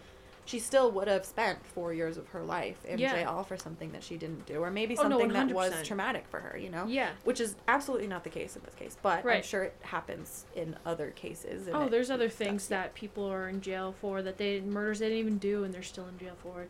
[0.46, 3.14] she still would have spent four years of her life in Yeah.
[3.14, 6.26] jail for something that she didn't do, or maybe Oh, no, something that was traumatic
[6.28, 6.86] for her, you know?
[6.88, 7.12] Yeah.
[7.24, 10.76] Which is absolutely not the case in this case, but I'm sure it happens in
[10.88, 11.70] other cases.
[11.72, 15.10] Oh, it- there's other things that people are in jail for that they murders they
[15.10, 16.70] didn't even do, and they're still in jail for it.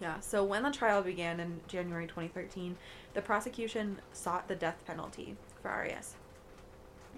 [0.00, 2.76] Yeah, so when the trial began in January 2013,
[3.14, 6.14] the prosecution sought the death penalty for Arias.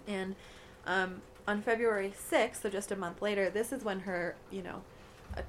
[0.07, 0.37] And
[0.87, 4.83] um, on February 6th, so just a month later, this is when her, you know,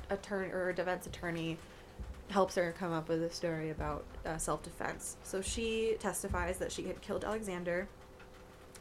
[0.10, 1.58] attorney or defense attorney
[2.30, 5.18] helps her come up with a story about uh, self defense.
[5.24, 7.90] So she testifies that she had killed Alexander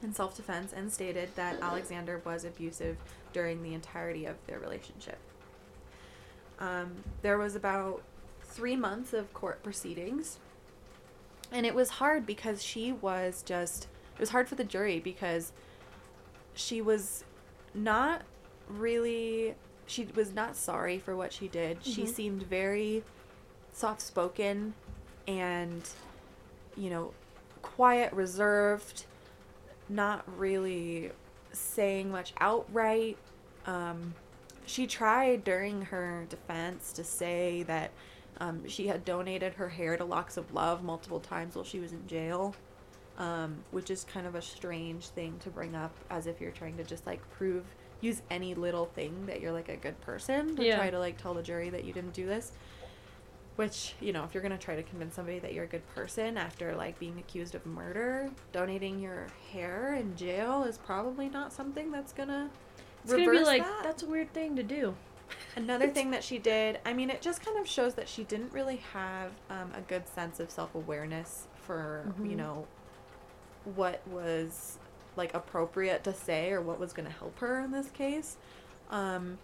[0.00, 2.96] in self defense and stated that Alexander was abusive
[3.32, 5.18] during the entirety of their relationship.
[6.60, 8.02] Um, there was about
[8.44, 10.38] three months of court proceedings.
[11.50, 15.52] And it was hard because she was just, it was hard for the jury because
[16.58, 17.24] she was
[17.72, 18.22] not
[18.68, 19.54] really,
[19.86, 21.84] she was not sorry for what she did.
[21.84, 22.08] She Mhm.
[22.08, 23.04] seemed very
[23.72, 24.74] soft spoken
[25.28, 25.88] and,
[26.76, 27.14] you know,
[27.62, 29.06] quiet, reserved,
[29.88, 31.12] not really
[31.52, 33.16] saying much outright.
[33.64, 34.14] Um,
[34.66, 37.92] she tried during her defense to say that
[38.40, 41.92] um, she had donated her hair to Locks of Love multiple times while she was
[41.92, 42.54] in jail,
[43.18, 46.76] um, which is kind of a strange thing to bring up as if you're trying
[46.78, 47.64] to just like prove,
[48.00, 50.76] use any little thing that you're like a good person to Yeah.
[50.76, 52.52] try to like tell the jury that you didn't do this.
[53.56, 55.86] Which, you know, if you're going to try to convince somebody that you're a good
[55.92, 61.52] person after like being accused of murder, donating your hair in jail is probably not
[61.52, 62.48] something that's going to
[63.02, 63.80] It's gonna be reverse like that.
[63.82, 64.94] that's a weird thing to do.
[65.56, 68.52] Another thing that she did, I mean, it just kind of shows that she didn't
[68.52, 72.36] really have um, a good sense of self awareness for, you Mhm.
[72.36, 72.66] know,
[73.74, 74.78] what was
[75.16, 78.36] like appropriate to say or what was going to help her in this case.
[78.90, 79.38] Um,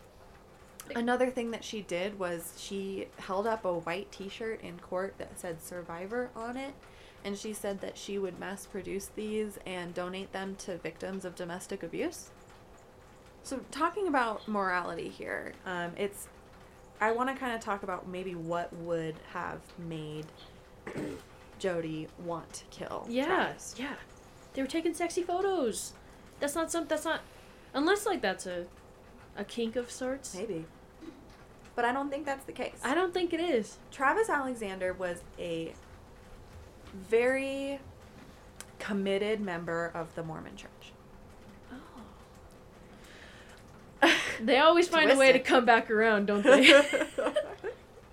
[0.94, 5.14] another thing that she did was she held up a white t shirt in court
[5.18, 6.74] that said survivor on it.
[7.24, 11.34] And she said that she would mass produce these and donate them to victims of
[11.34, 12.30] domestic abuse.
[13.42, 16.28] So, talking about morality here, um, it's.
[17.00, 20.26] I want to kind of talk about maybe what would have made
[21.58, 23.06] Jodi want to kill.
[23.08, 23.74] Yeah, Travis.
[23.78, 23.94] yeah.
[24.54, 25.92] They were taking sexy photos.
[26.40, 26.86] That's not some.
[26.86, 27.20] That's not,
[27.74, 28.66] unless like that's a,
[29.36, 30.34] a kink of sorts.
[30.34, 30.64] Maybe.
[31.74, 32.78] But I don't think that's the case.
[32.84, 33.78] I don't think it is.
[33.90, 35.74] Travis Alexander was a
[36.94, 37.80] very
[38.78, 40.92] committed member of the Mormon Church.
[44.02, 44.14] Oh.
[44.40, 46.80] they always find a way to come back around, don't they?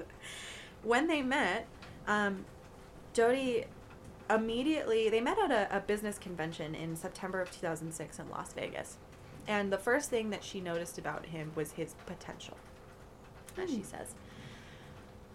[0.83, 1.67] when they met,
[2.07, 2.45] um,
[3.13, 3.65] Jodi
[4.35, 8.97] immediately they met at a, a business convention in September of 2006 in Las Vegas,
[9.47, 12.57] and the first thing that she noticed about him was his potential,
[13.57, 13.83] as she Hmm.
[13.83, 14.13] says.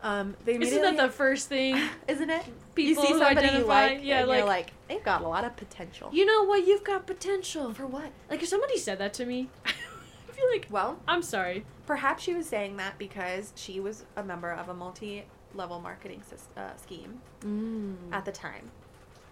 [0.02, 1.80] Um, they Isn't that the first thing?
[2.08, 2.44] isn't it?
[2.74, 5.28] People you see somebody you identify- like, yeah, and like- you're like they've got a
[5.28, 6.10] lot of potential.
[6.12, 6.66] You know what?
[6.66, 7.72] You've got potential.
[7.74, 8.10] For what?
[8.30, 11.64] Like if somebody said that to me, I feel like Well, I'm sorry.
[11.86, 16.56] perhaps she was saying that because she was a member of a multi-level marketing sys-
[16.60, 17.96] uh, scheme Mm.
[18.12, 18.70] at the time,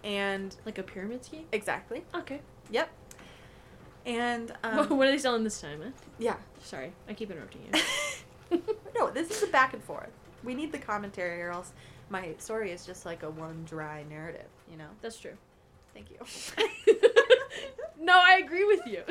[0.05, 1.45] and like a pyramid scheme.
[1.51, 2.39] exactly, Okay.
[2.71, 2.89] yep.
[4.05, 5.81] And what um, are they selling this time?
[5.81, 5.89] Eh?
[6.19, 8.61] yeah, Sorry, I keep interrupting you.
[8.97, 10.11] no, this is a back and forth.
[10.43, 11.73] We need the commentary, or else
[12.09, 14.45] my story is just like a one dry narrative.
[14.69, 14.89] You know.
[15.01, 15.37] That's true.
[15.93, 16.17] Thank you.
[17.99, 19.01] no, I agree with you.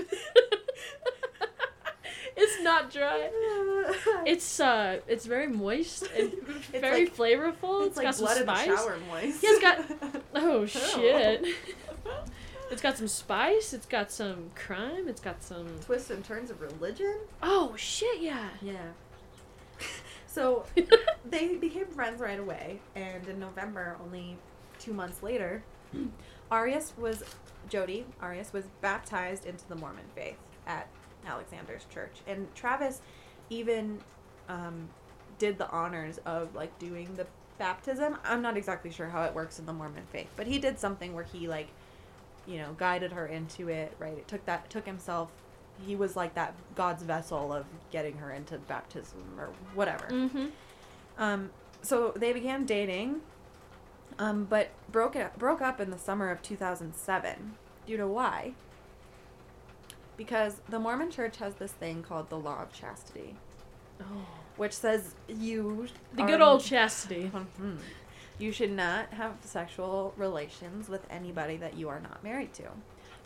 [2.36, 3.30] It's not dry.
[4.26, 7.86] It's uh, it's very moist and It's very like- flavorful.
[7.86, 8.66] it's like got some blood in the spice.
[8.66, 9.42] shower moist.
[9.42, 11.44] Yeah, it's got- Oh shit!
[12.70, 13.72] it's got some spice.
[13.72, 15.06] It's got some crime.
[15.08, 15.66] It's got some.
[15.84, 17.16] twists and turns of religion.
[17.42, 18.20] Oh shit!
[18.20, 18.48] Yeah.
[18.62, 18.76] Yeah.
[20.26, 20.64] So
[21.24, 24.36] they became friends right away, and in November, only
[24.80, 25.62] two months later,
[26.50, 27.22] Arias was
[27.68, 30.88] Jodi Arias was baptized into the Mormon faith at
[31.26, 33.00] Alexander's church, and Travis
[33.50, 34.00] even
[34.48, 34.88] um,
[35.38, 37.26] did the honors of like doing the
[37.58, 38.16] baptism.
[38.24, 41.14] I'm not exactly sure how it works in the Mormon faith, but he did something
[41.14, 41.68] where he like,
[42.46, 43.94] you know, guided her into it.
[43.98, 44.18] Right?
[44.18, 45.30] It took that took himself.
[45.84, 50.06] He was like that God's vessel of getting her into baptism or whatever.
[50.06, 50.46] Mm-hmm.
[51.18, 51.50] Um,
[51.82, 53.20] so they began dating,
[54.18, 57.54] um, but broke it, broke up in the summer of 2007.
[57.86, 58.52] Do you know why?
[60.16, 63.36] Because the Mormon Church has this thing called the Law of Chastity,
[64.00, 64.26] Oh.
[64.56, 67.30] which says you The good old chastity.
[67.32, 67.78] Mhm.
[68.38, 72.64] You should not have sexual relations with anybody that you are not married to.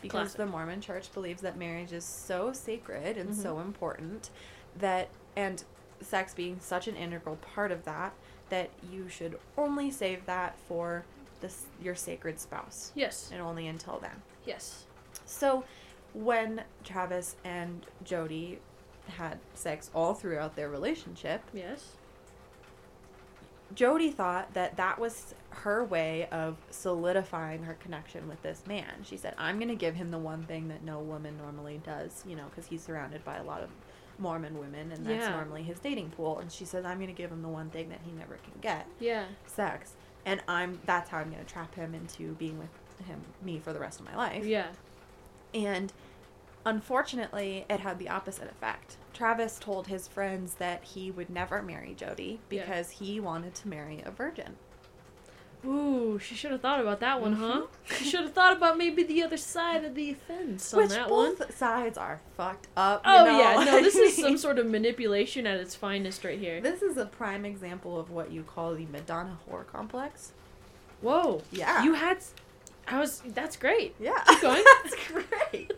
[0.01, 0.37] Because Classic.
[0.39, 3.43] the Mormon church believes that marriage is so sacred and Mhm.
[3.43, 4.31] so important
[4.77, 5.65] that, and
[6.01, 8.13] sex being such an integral part of that,
[8.51, 11.05] that you should only save that for
[11.41, 13.31] this, your sacred spouse Yes.
[13.33, 14.23] and only until then.
[14.45, 14.85] Yes.
[15.25, 15.65] So,
[16.15, 18.59] when Travis and Jodi
[19.09, 21.93] had sex all throughout their relationship, Yes.
[23.75, 29.03] Jodi thought that that was her way of solidifying her connection with this man.
[29.05, 32.25] She said, I'm going to give him the one thing that no woman normally does,
[32.27, 33.69] you know, because he's surrounded by a lot of
[34.19, 35.31] Mormon women, and that's Yeah.
[35.37, 36.39] normally his dating pool.
[36.39, 38.55] And she says, I'm going to give him the one thing that he never can
[38.63, 39.27] get Yeah.
[39.47, 39.93] sex.
[40.25, 42.71] And I'm that's how I'm going to trap him into being with
[43.07, 44.47] him, me, for the rest of my life.
[44.47, 44.69] Yeah.
[45.55, 45.93] And
[46.67, 48.97] unfortunately, it had the opposite effect.
[49.15, 52.61] Travis told his friends that he would never marry Jodi Yeah.
[52.65, 54.57] because he wanted to marry a virgin.
[55.67, 57.63] Ooh, she should have thought about that one, huh?
[57.63, 57.97] Mhm.
[57.97, 61.11] She should have thought about maybe the other side of the offense on Which that
[61.11, 61.35] one.
[61.35, 63.03] both sides are fucked up.
[63.05, 63.39] Oh know?
[63.41, 66.61] yeah, no, this is some sort of manipulation at its finest right here.
[66.61, 70.33] This is a prime example of what you call the Madonna whore complex.
[71.01, 71.43] Whoa.
[71.51, 71.83] Yeah.
[71.83, 72.19] You had.
[72.91, 73.23] I was.
[73.27, 73.95] That's great.
[74.01, 74.19] Yeah.
[74.27, 74.65] Keep going.
[74.83, 75.73] That's great.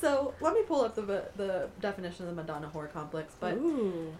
[0.00, 4.12] so let me pull up the the definition of the Madonna whore complex, but Ooh.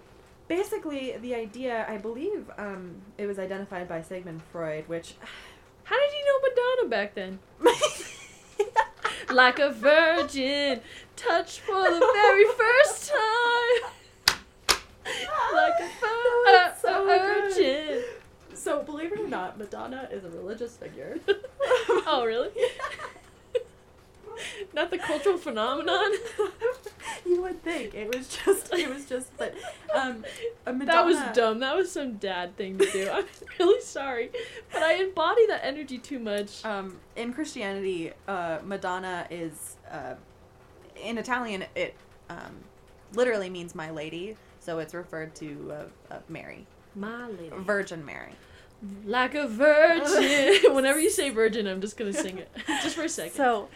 [0.48, 5.14] basically the idea, I believe, um, it was identified by Sigmund Freud, which.
[5.84, 7.38] How did you know Madonna back then?
[9.32, 10.80] Like a virgin,
[11.16, 13.90] touched for the very first time.
[15.52, 18.02] Like a vir- That's so virgin.
[18.66, 21.20] So believe it or not, Madonna is a religious figure.
[22.04, 22.50] oh really?
[24.74, 26.10] Not the cultural phenomenon.
[27.24, 29.54] you would think it was just it was just but
[29.94, 30.24] um
[30.66, 31.60] a Madonna, That was dumb.
[31.60, 33.08] That was some dad thing to do.
[33.08, 33.26] I'm
[33.60, 34.30] really sorry,
[34.72, 36.64] but I embody that energy too much.
[36.64, 40.14] Um, in Christianity, uh, Madonna is uh,
[41.00, 41.66] in Italian.
[41.76, 41.94] It
[42.28, 42.64] um,
[43.14, 45.72] literally means "my lady," so it's referred to
[46.10, 47.52] uh, uh, Mary, My lady.
[47.58, 48.32] Virgin Mary.
[49.04, 50.74] Like a virgin.
[50.74, 52.50] Whenever you say virgin, I'm just gonna sing it,
[52.82, 53.34] just for a second.
[53.36, 53.68] So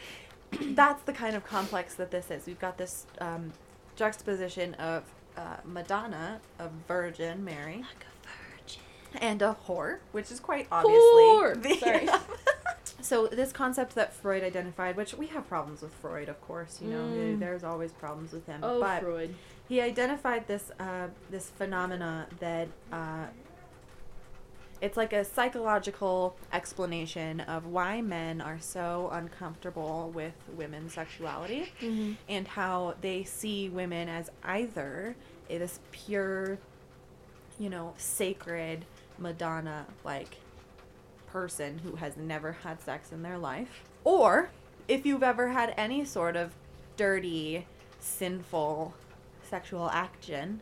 [0.60, 2.46] that's the kind of complex that this is.
[2.46, 3.52] We've got this um,
[3.96, 5.04] juxtaposition of
[5.36, 8.82] uh, Madonna, a Virgin Mary, like a virgin.
[9.20, 10.98] and a whore, which is quite obviously.
[11.00, 11.62] Whore!
[11.62, 12.08] the- Sorry.
[13.00, 16.80] so this concept that Freud identified, which we have problems with Freud, of course.
[16.82, 17.38] You know, Mm.
[17.40, 18.60] there's always problems with him.
[18.62, 19.34] Oh, but Freud.
[19.68, 23.26] he identified this uh, this phenomena that uh,
[24.80, 32.12] it's like a psychological explanation of why men are so uncomfortable with women's sexuality Mm-hmm.
[32.28, 35.14] and how they see women as either
[35.48, 36.58] this pure,
[37.58, 38.84] you know, sacred
[39.18, 40.36] Madonna like
[41.26, 44.50] person who has never had sex in their life, or
[44.88, 46.52] if you've ever had any sort of
[46.96, 47.66] dirty,
[47.98, 48.94] sinful
[49.42, 50.60] sexual action,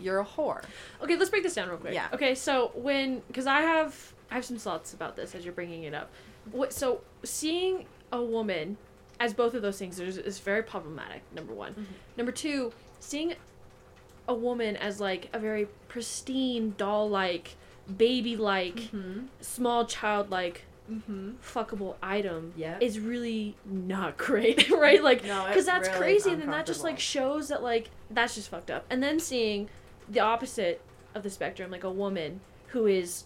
[0.00, 0.62] you're a whore.
[1.02, 1.94] Okay, let's break this down real quick.
[1.94, 2.08] Yeah.
[2.12, 5.84] Okay, so when, because I have, I have some thoughts about this as you're bringing
[5.84, 6.10] it up.
[6.52, 6.72] What?
[6.72, 8.76] So seeing a woman
[9.18, 11.22] as both of those things is, is very problematic.
[11.34, 11.74] Number one.
[11.74, 11.84] Mhm.
[12.16, 13.34] Number two, seeing
[14.26, 17.56] a woman as like a very pristine, doll-like,
[17.96, 19.20] baby-like, Mm-hmm.
[19.40, 21.34] small child-like, Mm-hmm.
[21.40, 22.76] fuckable item Yeah.
[22.80, 25.00] is really not great, right?
[25.00, 27.90] Like, No, because it's that's really crazy, and then that just like shows that like
[28.10, 28.86] that's just fucked up.
[28.90, 29.68] And then seeing
[30.10, 30.80] the opposite
[31.14, 33.24] of the spectrum, like a woman who is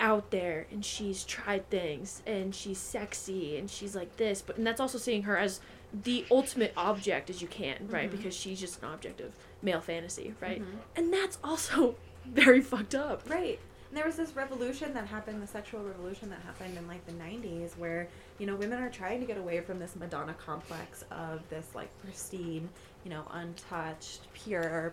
[0.00, 4.66] out there and she's tried things and she's sexy and she's like this, but and
[4.66, 5.60] that's also seeing her as
[6.04, 8.08] the ultimate object as you can, right?
[8.08, 8.16] Mhm.
[8.16, 10.60] Because she's just an object of male fantasy, right?
[10.62, 10.66] Mhm.
[10.96, 11.96] And that's also
[12.26, 13.28] very fucked up.
[13.28, 13.58] Right.
[13.88, 17.12] And there was this revolution that happened, the sexual revolution that happened in like the
[17.12, 18.06] 90s, where,
[18.38, 21.88] you know, women are trying to get away from this Madonna complex of this like
[22.04, 22.68] pristine,
[23.02, 24.92] you know, untouched, pure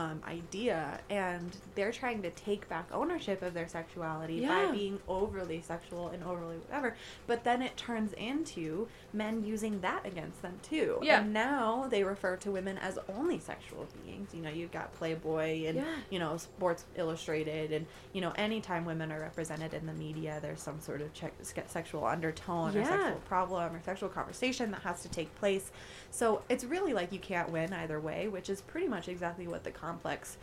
[0.00, 0.98] um, idea.
[1.10, 4.66] And they're trying to take back ownership of their sexuality Yeah.
[4.66, 6.96] by being overly sexual and overly whatever.
[7.26, 10.98] But then it turns into men using that against them too.
[11.02, 11.20] Yeah.
[11.20, 14.32] And now they refer to women as only sexual beings.
[14.32, 15.84] You know, you've got Playboy and Yeah.
[16.08, 20.62] you know, Sports Illustrated, and you know, anytime women are represented in the media, there's
[20.62, 21.32] some sort of check,
[21.66, 25.70] sexual undertone or sexual problem or sexual conversation that has to take place.
[26.10, 29.62] So it's really like you can't win either way, which is pretty much exactly what
[29.64, 30.36] the complex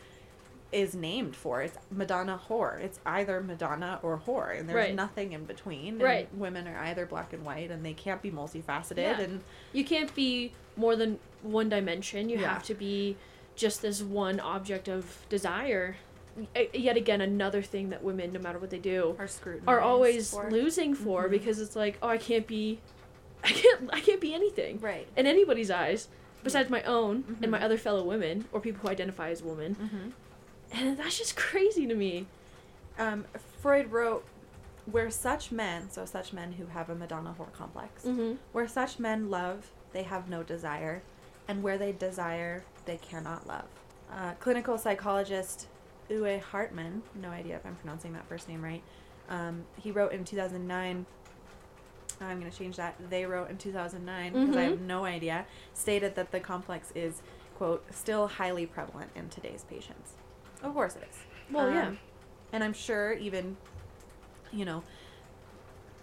[0.70, 1.62] is named for.
[1.62, 2.78] It's Madonna whore.
[2.80, 4.94] It's either Madonna or whore, and there's Right.
[4.94, 5.94] nothing in between.
[5.94, 6.28] and Right.
[6.34, 8.98] women are either black and white, and they can't be multifaceted.
[8.98, 9.20] Yeah.
[9.20, 9.40] And
[9.72, 12.28] You can't be more than one dimension.
[12.28, 12.52] You Yeah.
[12.52, 13.16] have to be
[13.56, 15.96] just this one object of desire.
[16.74, 20.30] Yet again, another thing that women, no matter what they do, are scrutinized are always
[20.30, 20.50] for.
[20.50, 21.30] losing for Mhm.
[21.30, 22.78] because it's like, oh, I can't be,
[23.44, 25.06] I can't, I can't be anything right.
[25.16, 26.08] in anybody's eyes
[26.42, 27.62] besides my own and my Mhm.
[27.64, 30.10] other fellow women or people who identify as women, Mm-hmm.
[30.72, 32.26] and that's just crazy to me.
[32.98, 33.26] um,
[33.62, 34.24] Freud wrote,
[34.90, 38.36] "Where such men, so such men who have a Madonna whore complex, Mm-hmm.
[38.52, 41.02] where such men love, they have no desire,
[41.46, 43.66] and where they desire, they cannot love."
[44.12, 45.68] Uh, clinical psychologist
[46.10, 48.82] Uwe Hartmann, no idea if I'm pronouncing that first name right,
[49.28, 51.06] um, he wrote in 2009.
[52.20, 52.96] I'm going to change that.
[53.10, 54.80] They wrote in 2009 because I have Mhm.
[54.86, 55.46] no idea.
[55.74, 57.22] Stated that the complex is
[57.56, 60.12] quote still highly prevalent in today's patients.
[60.62, 61.16] Of course it is.
[61.50, 61.88] Well, yeah.
[61.88, 61.98] Um,
[62.52, 63.56] And I'm sure even,
[64.52, 64.82] you know,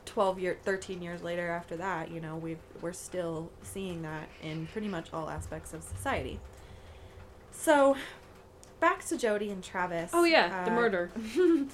[0.05, 4.67] 12 year 13 years later after that, you know, we we're still seeing that in
[4.67, 6.39] pretty much all aspects of society.
[7.51, 7.95] So,
[8.79, 10.11] back to Jodi and Travis.
[10.13, 11.11] Oh yeah, the uh, murder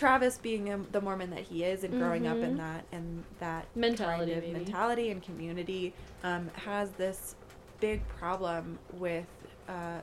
[0.00, 2.58] Travis being um, the Mormon that he is and growing up in Mhm.
[2.58, 4.32] that and that mentality.
[4.34, 7.34] kind of mentality and community um, has this
[7.80, 9.26] big problem with
[9.68, 10.00] uh,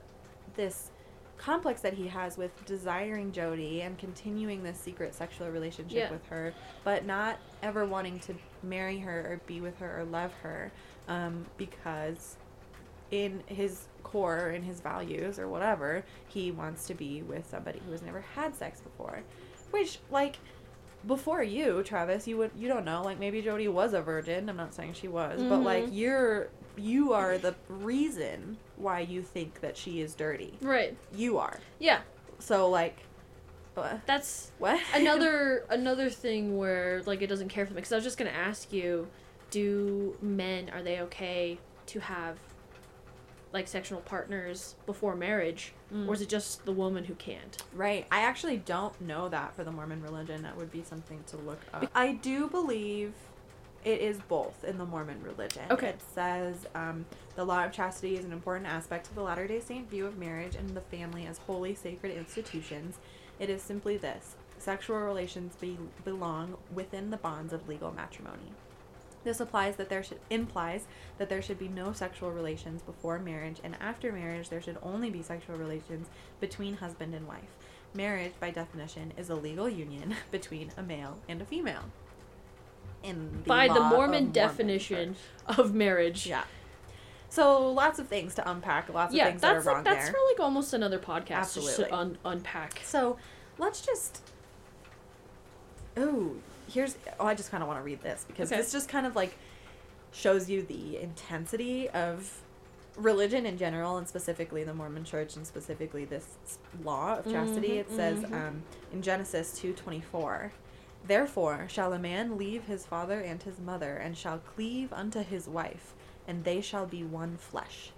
[0.56, 0.90] this
[1.38, 6.12] complex that he has with desiring Jodi and continuing this secret sexual relationship Yeah.
[6.12, 6.54] with her,
[6.84, 10.72] but not ever wanting to marry her or be with her or love her
[11.08, 12.38] um, because
[13.12, 17.92] in his core, in his values or whatever, he wants to be with somebody who
[17.92, 19.22] has never had sex before.
[19.74, 20.38] Which, like,
[21.06, 23.02] before you, Travis, you would you don't know.
[23.02, 24.50] Like maybe Jodi was a virgin.
[24.50, 25.64] I'm not saying she was, but mm-hmm.
[25.64, 30.54] like you're you are the reason why you think that she is dirty.
[30.62, 30.96] Right.
[31.16, 31.60] You are.
[31.80, 32.02] Yeah.
[32.40, 32.98] So like,
[33.74, 34.06] what?
[34.06, 34.80] That's What?
[34.94, 38.30] another another thing where like it doesn't care for me because I was just gonna
[38.32, 39.08] ask you,
[39.52, 42.38] do men are they okay to have
[43.54, 46.08] like sexual partners before marriage, Mm.
[46.08, 47.62] or is it just the woman who can't?
[47.74, 48.08] Right.
[48.12, 50.42] I actually don't know that for the Mormon religion.
[50.42, 51.88] That would be something to look up.
[51.94, 53.14] I do believe
[53.86, 55.64] it is both in the Mormon religion.
[55.70, 55.90] Okay.
[55.90, 59.60] It says um, the law of chastity is an important aspect of the Latter day
[59.60, 62.98] Saint view of marriage and the family as holy, sacred institutions.
[63.40, 68.54] It is simply this sexual relations be- belong within the bonds of legal matrimony.
[69.24, 70.86] This applies that there should implies
[71.18, 75.10] that there should be no sexual relations before marriage, and after marriage there should only
[75.10, 76.08] be sexual relations
[76.40, 77.56] between husband and wife.
[77.94, 81.86] Marriage, by definition, is a legal union between a male and a female.
[83.04, 85.16] In By the of Mormon definition
[85.58, 86.26] of marriage.
[86.26, 86.44] Yeah.
[87.30, 88.94] So lots of things to unpack.
[88.94, 90.14] Lots of yeah, things that are that's wrong like that's there.
[90.14, 91.86] for like almost another podcast Absolutely.
[91.86, 92.82] to un- unpack.
[92.84, 93.18] So
[93.58, 94.22] let's just.
[95.98, 96.36] Oh,
[96.74, 96.98] here's.
[97.20, 98.60] Oh, I just kind of want to read this because Okay.
[98.62, 99.38] this just kind of like
[100.12, 102.42] shows you the intensity of
[102.96, 106.38] religion in general and specifically the Mormon church and specifically this
[106.84, 107.70] law of chastity.
[107.70, 108.34] Mhm, it says mhm.
[108.50, 110.52] um, in Genesis 2:24,
[111.06, 115.48] "Therefore shall a man leave his father and his mother and shall cleave unto his
[115.48, 115.94] wife,
[116.28, 117.92] and they shall be one flesh."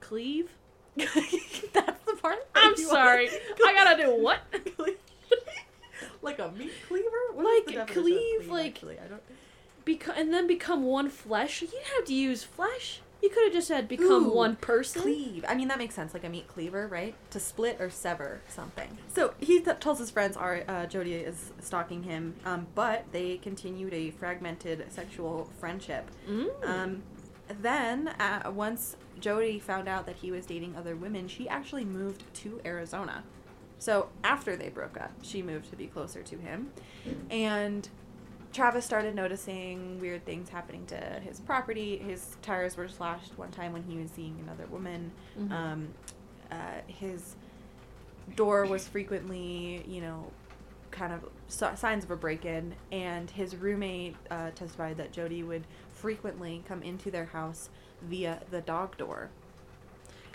[0.00, 0.50] Cleave?
[0.96, 2.46] That's the part.
[2.54, 3.28] I'm sorry.
[3.66, 4.38] I gotta do what?
[6.22, 7.06] like a meat cleaver?
[7.34, 8.98] What Like, the definition of cleave, cleave, like- actually?
[8.98, 9.22] I don't.
[9.84, 11.62] Beca- and then become one flesh?
[11.62, 13.00] You didn't have to use flesh.
[13.22, 15.02] You could have just said become Ooh, one person.
[15.02, 15.44] Cleave.
[15.48, 16.12] I mean, that makes sense.
[16.12, 17.14] Like a meat cleaver, right?
[17.30, 18.98] To split or sever something.
[19.14, 23.38] So he th- tells his friends, "Our uh, Jodi is stalking him," um, but they
[23.38, 26.10] continued a fragmented sexual friendship.
[26.28, 26.68] Mm.
[26.68, 27.02] Um,
[27.60, 32.22] then, uh, once Jodi found out that he was dating other women, she actually moved
[32.42, 33.24] to Arizona.
[33.78, 36.72] So after they broke up, she moved to be closer to him.
[37.30, 37.88] And
[38.52, 41.98] Travis started noticing weird things happening to his property.
[41.98, 45.12] His tires were slashed one time when he was seeing another woman.
[45.38, 45.52] Mhm.
[45.52, 45.88] Um,
[46.50, 46.56] uh,
[46.86, 47.36] his
[48.34, 50.32] door was frequently, you know,
[50.90, 55.66] kind of so- signs of a break-in, and his roommate uh, testified that Jodi would
[55.92, 57.68] frequently come into their house
[58.02, 59.30] via the dog door.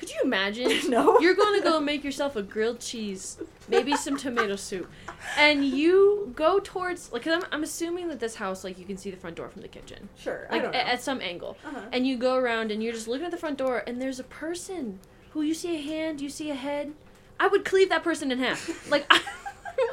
[0.01, 0.71] Could you imagine?
[0.89, 1.19] No.
[1.19, 3.37] You're going to go make yourself a grilled cheese,
[3.69, 4.89] maybe some tomato soup,
[5.37, 8.97] and you go towards like 'cause I'm, I'm assuming that this house like you can
[8.97, 11.81] see the front door from the kitchen, Sure, like a- at some angle, Uh-huh.
[11.93, 14.23] and you go around and you're just looking at the front door and there's a
[14.23, 14.99] person
[15.33, 16.93] who you see a hand, you see a head.
[17.39, 18.89] I would cleave that person in half.
[18.89, 19.21] Like I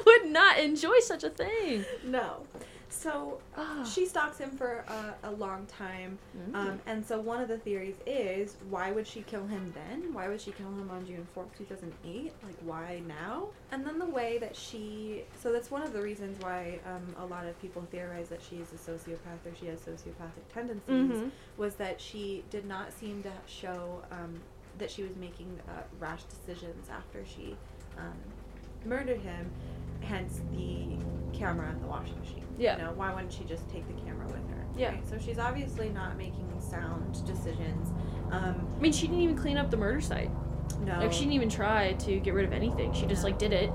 [0.07, 1.85] would not enjoy such a thing.
[2.03, 2.47] no.
[2.91, 3.85] So Ah.
[3.85, 6.19] she stalks him for a, a long time.
[6.37, 6.55] Mm.
[6.55, 10.13] Um, and so one of the theories is why would she kill him then?
[10.15, 12.33] Why would she kill him on June 4th, 2008?
[12.43, 13.49] Like, why now?
[13.73, 15.25] And then the way that she.
[15.41, 18.57] So that's one of the reasons why um, a lot of people theorize that she
[18.57, 21.31] is a sociopath or she has sociopathic tendencies Mhm.
[21.57, 24.41] was that she did not seem to show um,
[24.79, 27.57] that she was making uh, rash decisions after she
[27.99, 28.15] um,
[28.89, 29.51] murdered him,
[30.01, 30.97] hence the
[31.37, 32.45] camera and the washing machine.
[32.59, 32.77] Yeah.
[32.79, 34.65] You know, why wouldn't she just take the camera with her?
[34.77, 34.91] Yeah.
[34.91, 35.09] Right?
[35.09, 37.91] So she's obviously not making sound decisions.
[38.33, 40.31] Um, I mean, she didn't even clean up the murder site.
[40.85, 40.99] no.
[40.99, 42.93] Like she didn't even try to get rid of anything.
[42.93, 43.29] She just No.
[43.29, 43.71] like did it,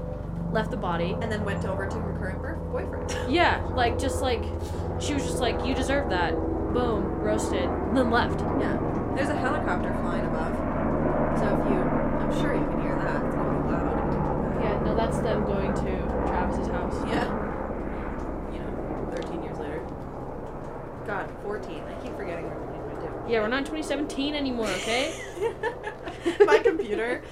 [0.52, 1.16] left the body.
[1.22, 3.16] and then went over to her current boyfriend.
[3.34, 4.44] Yeah, like just like
[5.00, 6.34] she was just like you deserve that.
[6.74, 8.40] Boom, roasted, and then left.
[8.60, 8.80] Yeah.
[9.16, 10.56] There's a helicopter flying above.
[11.38, 13.24] So if you, I'm sure you can hear that.
[13.24, 13.62] It's probably
[14.96, 16.96] That's them going to Travis's house.
[17.08, 17.26] Yeah.
[18.54, 19.82] You know, 13 years later.
[21.06, 21.84] God, 14.
[21.84, 23.32] I keep forgetting we're 22.
[23.32, 25.14] Yeah, we're not in 2017 anymore, okay?
[26.46, 27.24] my computer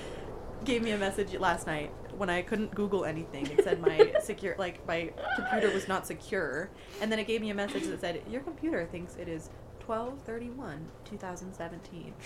[0.66, 3.48] gave me a message last night when I couldn't Google anything.
[3.48, 6.70] It said my secure, like my computer was not secure,
[7.02, 9.50] and then it gave me a message that said your computer thinks it is
[9.86, 12.14] 1231 2017.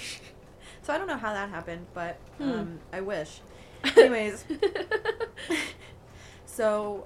[0.81, 2.51] So I don't know how that happened, but Hmm.
[2.51, 3.39] um, I wish.
[3.97, 4.45] Anyways,
[6.45, 7.05] so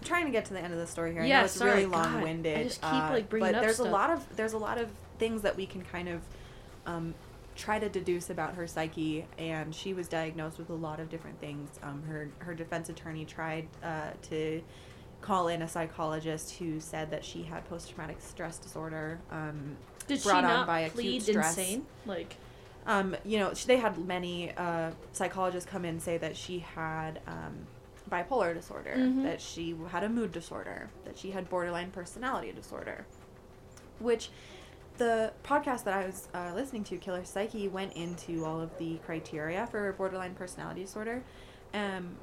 [0.00, 1.22] I'm trying to get to the end of the story here.
[1.22, 2.58] I Yeah, know it's sorry, really long-winded.
[2.58, 4.78] I just keep, uh, like, bringing but up there's a lot of there's a lot
[4.78, 4.88] of
[5.18, 6.20] things that we can kind of
[6.86, 7.14] um,
[7.56, 11.40] try to deduce about her psyche, and she was diagnosed with a lot of different
[11.40, 11.70] things.
[11.82, 14.62] Um, her her defense attorney tried uh, to
[15.20, 19.18] call in a psychologist who said that she had post traumatic stress disorder.
[19.30, 19.76] Um,
[20.06, 21.56] Did she brought on not by acute plead stress.
[21.56, 21.86] insane?
[22.04, 22.36] Like,
[22.86, 27.20] um, you know, they had many uh, psychologists come in and say that she had
[27.26, 27.66] um,
[28.10, 29.22] bipolar disorder, Mhm.
[29.22, 33.06] that she had a mood disorder, that she had borderline personality disorder,
[34.00, 34.30] which
[34.98, 38.98] the podcast that I was uh, listening to, Killer Psyche, went into all of the
[39.06, 41.22] criteria for borderline personality disorder,
[41.72, 42.16] um,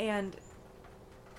[0.00, 0.34] and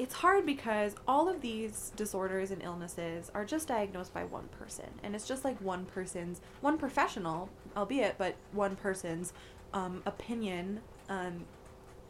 [0.02, 4.88] it's hard because all of these disorders and illnesses are just diagnosed by one person.
[5.04, 9.32] And it's just like one person's one professional albeit but one person's
[9.76, 11.46] um, opinion um,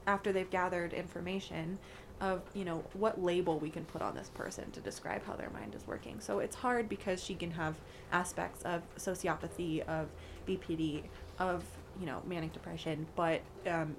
[0.08, 1.78] after they've gathered information
[2.22, 5.50] of you know what label we can put on this person to describe how their
[5.50, 6.22] mind is working.
[6.22, 7.76] So it's hard because she can have
[8.14, 10.08] aspects of sociopathy of
[10.48, 11.04] bpd
[11.40, 11.66] of
[12.00, 13.96] you know manic depression but um,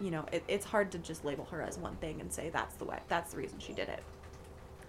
[0.00, 2.74] you know, it, it's hard to just label her as one thing and say that's
[2.76, 4.02] the way, that's the reason she did it.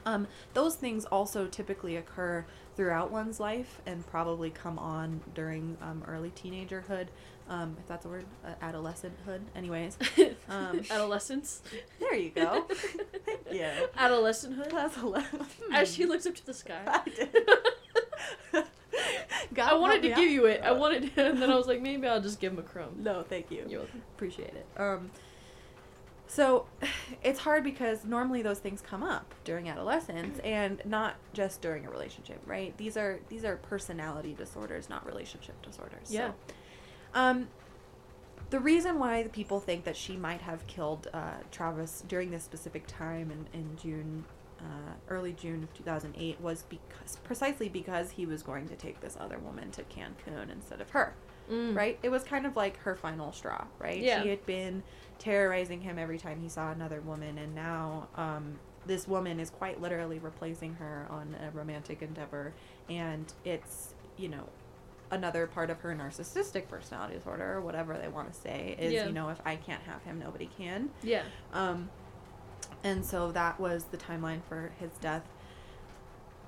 [0.05, 2.43] Um, those things also typically occur
[2.76, 7.07] throughout one's life and probably come on during um, early teenagerhood,
[7.49, 9.41] um, if that's a word, uh, adolescenthood.
[9.55, 9.97] Anyways,
[10.49, 11.62] um, Adolescence.
[11.99, 12.68] there you go.
[13.51, 13.68] You.
[13.97, 14.72] Adolescenthood.
[14.72, 15.26] That's a le-
[15.74, 16.80] As she looks up to the sky.
[16.88, 17.36] I did.
[19.62, 20.24] God I wanted to give out.
[20.24, 20.62] you it.
[20.64, 22.95] I wanted, and then I was like, maybe I'll just give him a crumb.
[22.97, 23.66] No, thank you.
[23.70, 24.01] Welcome.
[24.16, 24.66] appreciate it.
[24.78, 25.12] Um,
[26.28, 26.66] so
[27.24, 31.89] it's hard because normally those things come up during adolescence and not just during a
[31.89, 32.76] relationship, right?
[32.78, 36.09] These are these are personality disorders, not relationship disorders.
[36.09, 36.30] Yeah.
[36.30, 36.34] So,
[37.14, 37.47] um,
[38.49, 42.43] the reason why the people think that she might have killed uh, Travis during this
[42.43, 44.26] specific time in, in June,
[44.64, 49.18] uh, early June of 2008, was because precisely because he was going to take this
[49.20, 51.14] other woman to Cancun instead of her
[51.49, 51.76] Mm.
[51.76, 51.99] right?
[52.01, 53.99] It was kind of like her final straw, right?
[54.01, 54.22] Yeah.
[54.24, 54.84] She had been
[55.20, 59.82] terrorizing him every time he saw another woman, and now um, this woman is quite
[59.82, 62.53] literally replacing her on a romantic endeavor,
[62.89, 64.47] and it's you know
[65.09, 69.07] another part of her narcissistic personality disorder or whatever they want to say is Yeah.
[69.07, 70.89] you know if I can't have him, nobody can.
[71.03, 71.24] Yeah.
[71.51, 71.89] Um,
[72.84, 75.24] and so that was the timeline for his death.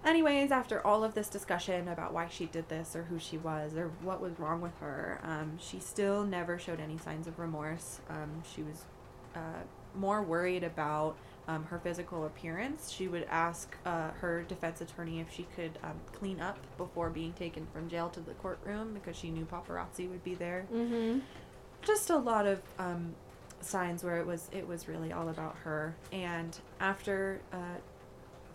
[0.06, 3.74] Anyways, after all of this discussion about why she did this or who she was
[3.78, 8.02] or what was wrong with her, um, she still never showed any signs of remorse.
[8.10, 8.84] Um, she was
[9.34, 9.62] uh,
[9.96, 11.16] more worried about
[11.48, 12.92] um, her physical appearance.
[12.92, 17.32] She would ask uh, her defense attorney if she could um, clean up before being
[17.34, 21.20] taken from jail to the courtroom because she knew paparazzi would be there Mm-hmm.
[21.82, 23.14] just a lot of um,
[23.64, 25.96] signs where it was it was really all about her.
[26.12, 27.78] And after uh,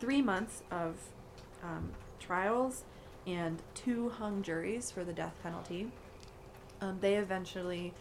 [0.01, 0.97] three months of
[1.63, 2.85] um, trials
[3.27, 5.91] and two hung juries for the death penalty,
[6.81, 7.93] um, they eventually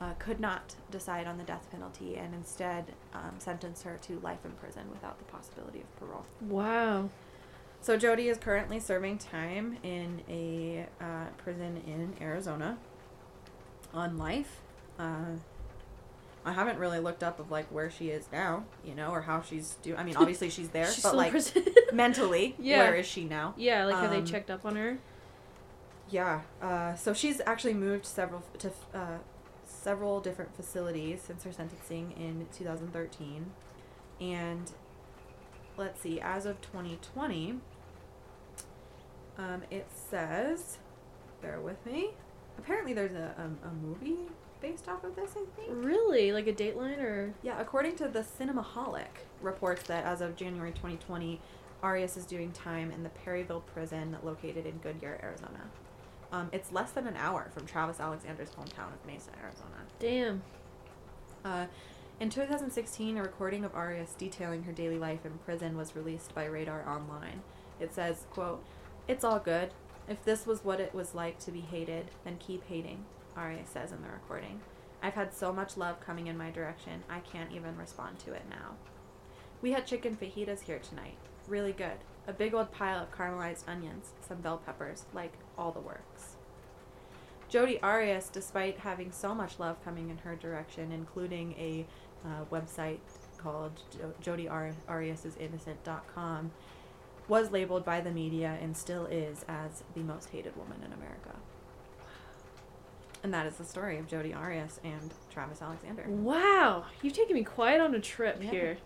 [0.00, 4.44] uh, could not decide on the death penalty and instead um, sentenced her to life
[4.44, 6.24] in prison without the possibility of parole.
[6.42, 7.10] Wow.
[7.80, 12.78] So Jodi is currently serving time in a uh, prison in Arizona
[13.94, 14.60] on life.
[14.98, 15.36] Uh,
[16.48, 19.42] I haven't really looked up of like where she is now, you know, or how
[19.42, 19.94] she's do.
[19.96, 21.34] I mean, obviously she's there, She's but like
[21.92, 22.78] mentally, Yeah.
[22.78, 23.54] where is she now?
[23.56, 24.98] yeah, like have they Um, checked up on her?
[26.10, 26.40] Yeah.
[26.62, 29.18] Uh, so she's actually moved several to uh,
[29.66, 33.50] several different facilities since her sentencing in 2013,
[34.20, 34.72] and
[35.76, 37.60] let's see, as of 2020,
[39.36, 40.78] um, it says,
[41.40, 42.10] bear with me.
[42.58, 44.16] Apparently, there's a um, a movie
[44.60, 45.32] based off of this.
[45.32, 45.70] I think.
[45.70, 46.32] Really?
[46.32, 47.34] Like a Dateline or?
[47.42, 51.40] Yeah, according to the Cinemaholic, reports that as of January 2020,
[51.82, 55.70] Arias is doing time in the Perryville prison located in Goodyear, Arizona.
[56.32, 59.86] Um, it's less than an hour from Travis Alexander's hometown of Mesa, Arizona.
[59.98, 60.42] Damn.
[61.44, 61.66] Uh,
[62.20, 66.44] in 2016, a recording of Arias detailing her daily life in prison was released by
[66.44, 67.42] Radar Online.
[67.80, 68.64] It says, quote,
[69.06, 69.70] It's all good.
[70.08, 73.04] If this was what it was like to be hated, then keep hating,
[73.38, 74.60] Arias says in the recording.
[75.00, 78.42] I've had so much love coming in my direction, I can't even respond to it
[78.50, 78.74] now.
[79.62, 81.16] We had chicken fajitas here tonight.
[81.46, 81.98] Really good.
[82.26, 86.34] A big old pile of caramelized onions, some bell peppers, like all the works.
[87.48, 91.86] Jodi Arias, despite having so much love coming in her direction, including a
[92.24, 92.98] uh, website
[93.38, 96.50] called jo- JodiAriasIsInnocent.com,
[97.28, 101.36] was labeled by the media and still is as the most hated woman in America.
[103.22, 106.04] And that is the story of Jodi Arias and Travis Alexander.
[106.08, 106.84] Wow.
[107.02, 108.50] You've taken me quite on a trip Yeah.
[108.50, 108.78] here.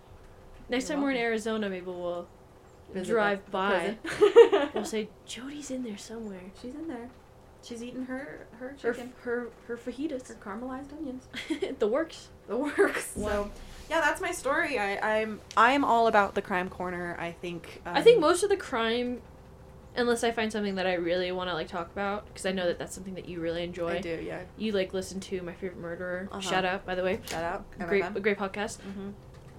[0.68, 1.16] Next You're time we're in.
[1.18, 2.26] Arizona, maybe we'll
[2.92, 3.96] Visit drive by.
[4.74, 6.40] we'll say Jodi's in there somewhere.
[6.60, 7.10] She's in there.
[7.62, 10.28] She's eating her her Her chicken, her her fajitas.
[10.28, 11.28] her caramelized onions.
[11.78, 12.28] the works.
[12.48, 13.12] the works.
[13.14, 13.28] Wow.
[13.28, 13.50] So,
[13.88, 14.78] yeah, that's my story.
[14.78, 17.16] I, I'm I'm all about the crime corner.
[17.20, 17.80] I think.
[17.86, 19.20] Um, I think most of the crime,
[19.97, 22.66] unless I find something that I really want to like talk about, because I know
[22.66, 23.97] that that's something that you really enjoy.
[23.97, 24.22] I do.
[24.24, 24.43] Yeah.
[24.57, 26.28] You like listen to my favorite murderer.
[26.30, 26.40] Uh-huh.
[26.40, 27.20] Shout out, by the way.
[27.26, 27.64] Shout out.
[27.86, 28.78] Great, a great podcast.
[28.78, 29.11] Mm-hmm.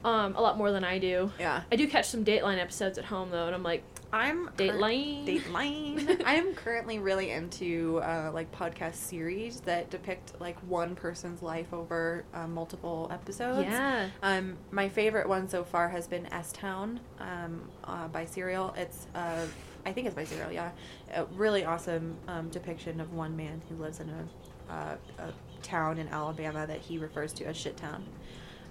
[0.06, 1.32] Um, a lot more than I do.
[1.40, 1.64] Yeah.
[1.72, 5.26] I do catch some Dateline episodes at home though, and I'm like, I'm cur- Dateline.
[5.26, 6.22] Dateline.
[6.26, 12.26] I'm currently really into uh, like podcast series that depict like one person's life over
[12.34, 13.68] uh, multiple episodes.
[13.70, 14.10] Yeah.
[14.22, 18.74] Um, my favorite one so far has been S Town um, uh, by Serial.
[18.78, 19.46] It's uh,
[19.86, 20.52] I think it's by Serial.
[20.52, 20.72] Yeah,
[21.14, 25.98] a really awesome um, depiction of one man who lives in a, uh, a town
[25.98, 28.06] in Alabama that he refers to as shit town.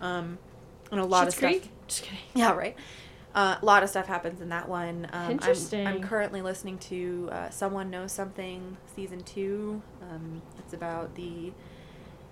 [0.00, 0.38] Um,
[0.90, 1.50] and a lot Schitt's of stuff.
[1.50, 1.70] Creek?
[1.86, 2.18] Just kidding.
[2.34, 2.76] Yeah, right.
[3.34, 5.06] Uh, a lot of stuff happens in that one.
[5.12, 5.86] Um, I'm- Interesting.
[5.86, 9.80] I'm, currently listening to uh, Someone Knows Something, season two.
[10.02, 11.52] Um, it's about the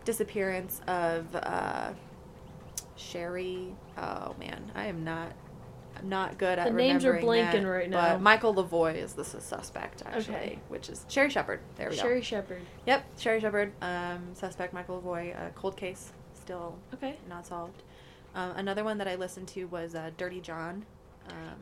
[0.05, 1.93] disappearance of uh,
[2.97, 3.75] Sherry.
[3.97, 5.33] Oh man, I am not.
[6.01, 8.13] I'm not good at The names are blanking that, right now.
[8.15, 10.59] But Michael Lavoie is the sus- suspect, actually, Okay.
[10.69, 11.61] which is Sherry Sheppard.
[11.77, 12.03] There we go.
[12.03, 12.63] Sherry Sheppard.
[12.87, 13.73] Yep, Sherry Sheppard.
[13.83, 15.35] Um, suspect Michael Lavoie.
[15.37, 17.17] Uh, cold case, still Okay.
[17.29, 17.83] not solved.
[18.35, 20.87] Um, another one that I listened to was uh, Dirty John,
[21.29, 21.57] um,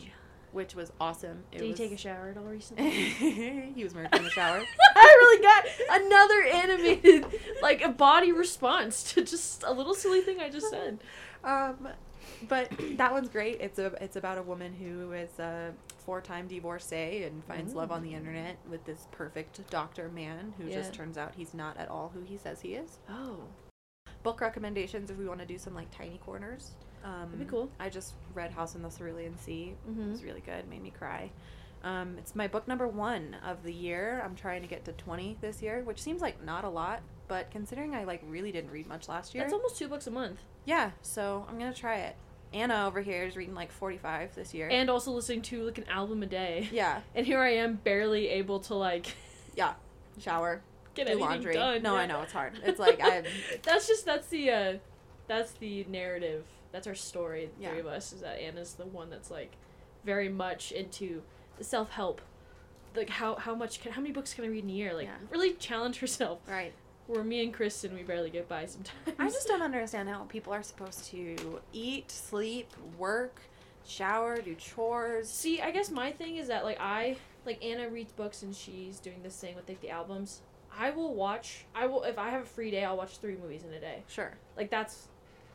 [0.53, 1.45] which was awesome.
[1.53, 2.91] It Did he was- take a shower at all recently?
[3.74, 4.61] he was murdered in the shower.
[4.97, 7.26] I really got another animated,
[7.62, 10.99] like a body response to just a little silly thing I just said.
[11.45, 11.86] Um,
[12.49, 13.61] but that one's great.
[13.61, 15.72] It's a it's about a woman who is a
[16.05, 20.70] four time divorcee and finds love on the internet with this perfect doctor man who
[20.70, 22.99] just turns out he's not at all who he says he is.
[23.09, 23.41] Oh.
[24.22, 26.72] Book recommendations if we want to do some like tiny corners.
[27.05, 27.70] Um, be cool.
[27.79, 29.74] I just read House in the Cerulean Sea.
[29.87, 30.11] It Mhm.
[30.11, 30.68] was really good.
[30.68, 31.31] Made me cry.
[31.85, 34.20] Um, it's my book number one of the year.
[34.24, 37.51] I'm trying to get to 20 this year, which seems like not a lot, but
[37.53, 39.45] considering I like really didn't read much last year.
[39.45, 40.41] That's almost two books a month.
[40.69, 42.16] Yeah, so I'm gonna try it.
[42.53, 44.69] Anna over here is reading like 45 this year.
[44.71, 46.69] And also listening to like an album a day.
[46.73, 49.07] yeah, And here I am barely able to like
[49.57, 49.75] yeah.
[50.21, 50.61] Shower,
[50.95, 51.55] get do laundry.
[51.55, 51.83] done.
[51.83, 51.97] no.
[51.97, 52.53] I know it's hard.
[52.64, 53.23] It's like I.
[53.62, 54.73] that's just that's the uh
[55.27, 56.45] that's the narrative.
[56.73, 57.71] That's our story, the Yeah.
[57.71, 59.53] three of us, is that Anna's the one that's like
[60.05, 61.23] very much into
[61.57, 62.21] the self help.
[62.97, 64.93] Like how how much can how many books can I read in a year?
[64.95, 65.16] Like Yeah.
[65.31, 66.41] really challenge herself.
[66.49, 66.73] Right.
[67.09, 69.16] Where me and Kristen we barely get by sometimes.
[69.18, 71.36] I just don't understand how people are supposed to
[71.72, 73.40] eat, sleep, work,
[73.86, 75.28] shower, do chores.
[75.28, 79.00] See, I guess my thing is that like I like Anna reads books and she's
[79.00, 80.42] doing this thing with like the albums.
[80.78, 81.64] I will watch.
[81.74, 82.84] I will if I have a free day.
[82.84, 84.02] I'll watch three movies in a day.
[84.06, 84.32] Sure.
[84.56, 85.09] Like that's,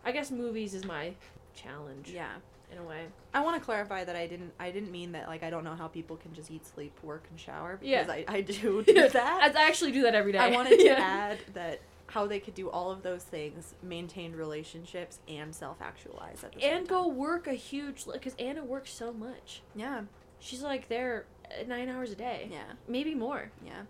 [0.03, 1.13] I guess movies is my
[1.55, 2.09] challenge.
[2.09, 2.33] Yeah.
[2.71, 3.05] In a way.
[3.35, 4.51] I want to clarify that I didn't.
[4.59, 5.27] I didn't mean that.
[5.27, 8.11] Like I don't know how people can just eat, sleep, work, and shower because Yeah.
[8.11, 9.55] I, I do do that.
[9.55, 10.39] I, I actually do that every day.
[10.39, 10.93] I wanted to Yeah.
[10.99, 16.53] add that how they could do all of those things, maintain relationships, and self-actualize at
[16.53, 19.61] the same And go work a huge because Anna works so much.
[19.75, 20.01] Yeah.
[20.39, 22.49] She's like there uh, nine hours a day.
[22.51, 22.63] Yeah.
[22.87, 23.51] Maybe more.
[23.65, 23.83] Yeah.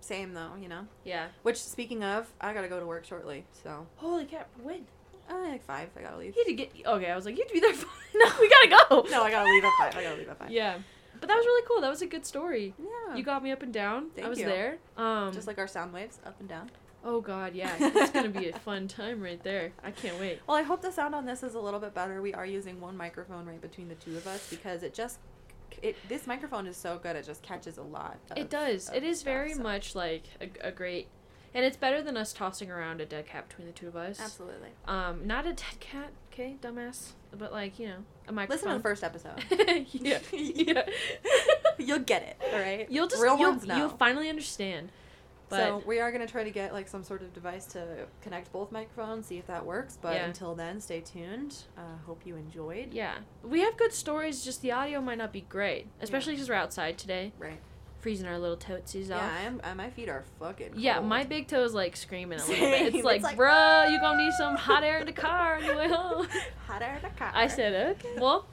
[0.00, 0.86] Same though, you know.
[1.04, 1.28] Yeah.
[1.42, 4.48] Which speaking of, I gotta go to work shortly, so Holy crap!
[4.62, 4.86] When?
[5.30, 5.88] Uh, like five.
[5.98, 6.34] I gotta leave.
[6.36, 6.86] You had to get.
[6.86, 7.74] Okay, I was like, you have to be there.
[7.74, 9.06] For, no, we gotta go.
[9.10, 9.96] No, I gotta leave at five.
[9.96, 10.50] I gotta leave at five.
[10.50, 10.78] Yeah.
[11.18, 11.80] But that was really cool.
[11.80, 12.74] That was a good story.
[12.78, 13.16] Yeah.
[13.16, 14.10] You got me up and down.
[14.14, 14.46] Thank I was you.
[14.46, 14.78] there.
[14.96, 15.32] Um.
[15.32, 16.70] just like our sound waves up and down.
[17.04, 17.72] Oh God, yeah.
[17.80, 19.72] It's gonna be a fun time right there.
[19.84, 20.40] I can't wait.
[20.46, 22.20] Well, I hope the sound on this is a little bit better.
[22.20, 25.18] We are using one microphone right between the two of us because it just
[25.82, 28.16] it this microphone is so good it just catches a lot.
[28.30, 28.90] Of, It does.
[28.94, 31.08] It is stuff, very so- much like a, a great,
[31.56, 34.20] and it's better than us tossing around a dead cat between the two of us.
[34.20, 34.68] Absolutely.
[34.86, 38.56] Um, not a dead cat, okay, dumbass, but like you know, a microphone.
[38.56, 39.42] Listen to the first episode.
[39.92, 40.82] yeah, yeah.
[41.78, 42.86] You'll get it, all right?
[42.90, 44.92] You'll just real you'll, you'll finally understand.
[45.48, 48.52] But so we are gonna try to get like some sort of device to connect
[48.52, 49.96] both microphones, see if that works.
[50.00, 50.26] But Yeah.
[50.26, 51.56] until then, stay tuned.
[51.78, 52.92] Uh, hope you enjoyed.
[52.92, 54.44] yeah, we have good stories.
[54.44, 57.60] Just the audio might not be great, especially because we're outside today, Right.
[58.06, 59.32] Freezing our little toesies Yeah, off.
[59.44, 59.60] Am.
[59.64, 60.74] Uh, my feet are fucking.
[60.76, 62.82] Yeah, my big toe is like screaming a little bit.
[62.82, 65.76] It's It's like, like, bruh, you gonna need some hot air in the car on
[65.76, 66.28] way home.
[66.68, 67.32] hot air in the car.
[67.34, 68.14] I said, okay.
[68.20, 68.46] Well,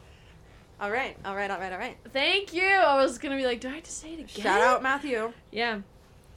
[0.82, 1.16] All right.
[1.24, 1.51] All right.
[1.51, 1.72] All right.
[1.72, 1.97] All right.
[2.14, 2.66] thank you.
[2.66, 4.28] I was gonna be like, do I have to say it again?
[4.43, 5.32] Shout out Matthew.
[5.51, 5.82] Yeah.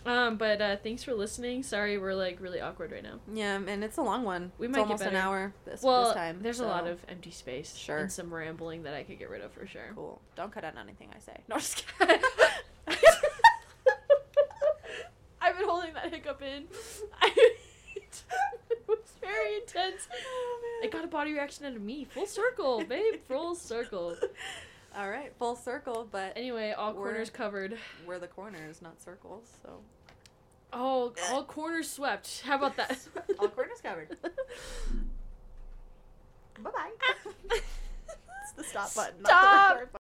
[0.05, 1.63] Um, but uh, thanks for listening.
[1.63, 3.19] Sorry, we're like really awkward right now.
[3.33, 4.53] Yeah, and it's a long one.
[4.59, 6.41] We it's might get almost an hour this, well, this time.
[6.43, 7.75] there's a lot of empty space.
[7.75, 7.97] Sure.
[7.99, 9.91] And some rambling that I could get rid of for sure.
[9.95, 10.21] cool.
[10.37, 11.41] Don't cut out anything I say.
[11.49, 12.21] No, just kidding.
[15.47, 16.65] I've been holding that hiccup in.
[18.71, 20.09] It was very intense.
[20.13, 22.05] Oh, it got a body reaction out of me.
[22.05, 23.15] Full circle, babe.
[23.29, 24.17] Full circle.
[24.97, 27.77] All right, full circle, but Anyway, all corners covered.
[28.07, 29.45] we're the corners, not circles.
[29.63, 29.81] So
[30.73, 32.43] Oh, all corners swept.
[32.47, 32.99] How about that?
[33.39, 34.17] all corners covered.
[36.63, 36.91] Bye bye.
[37.51, 39.21] it's the stop button.
[39.23, 39.93] not the Stop.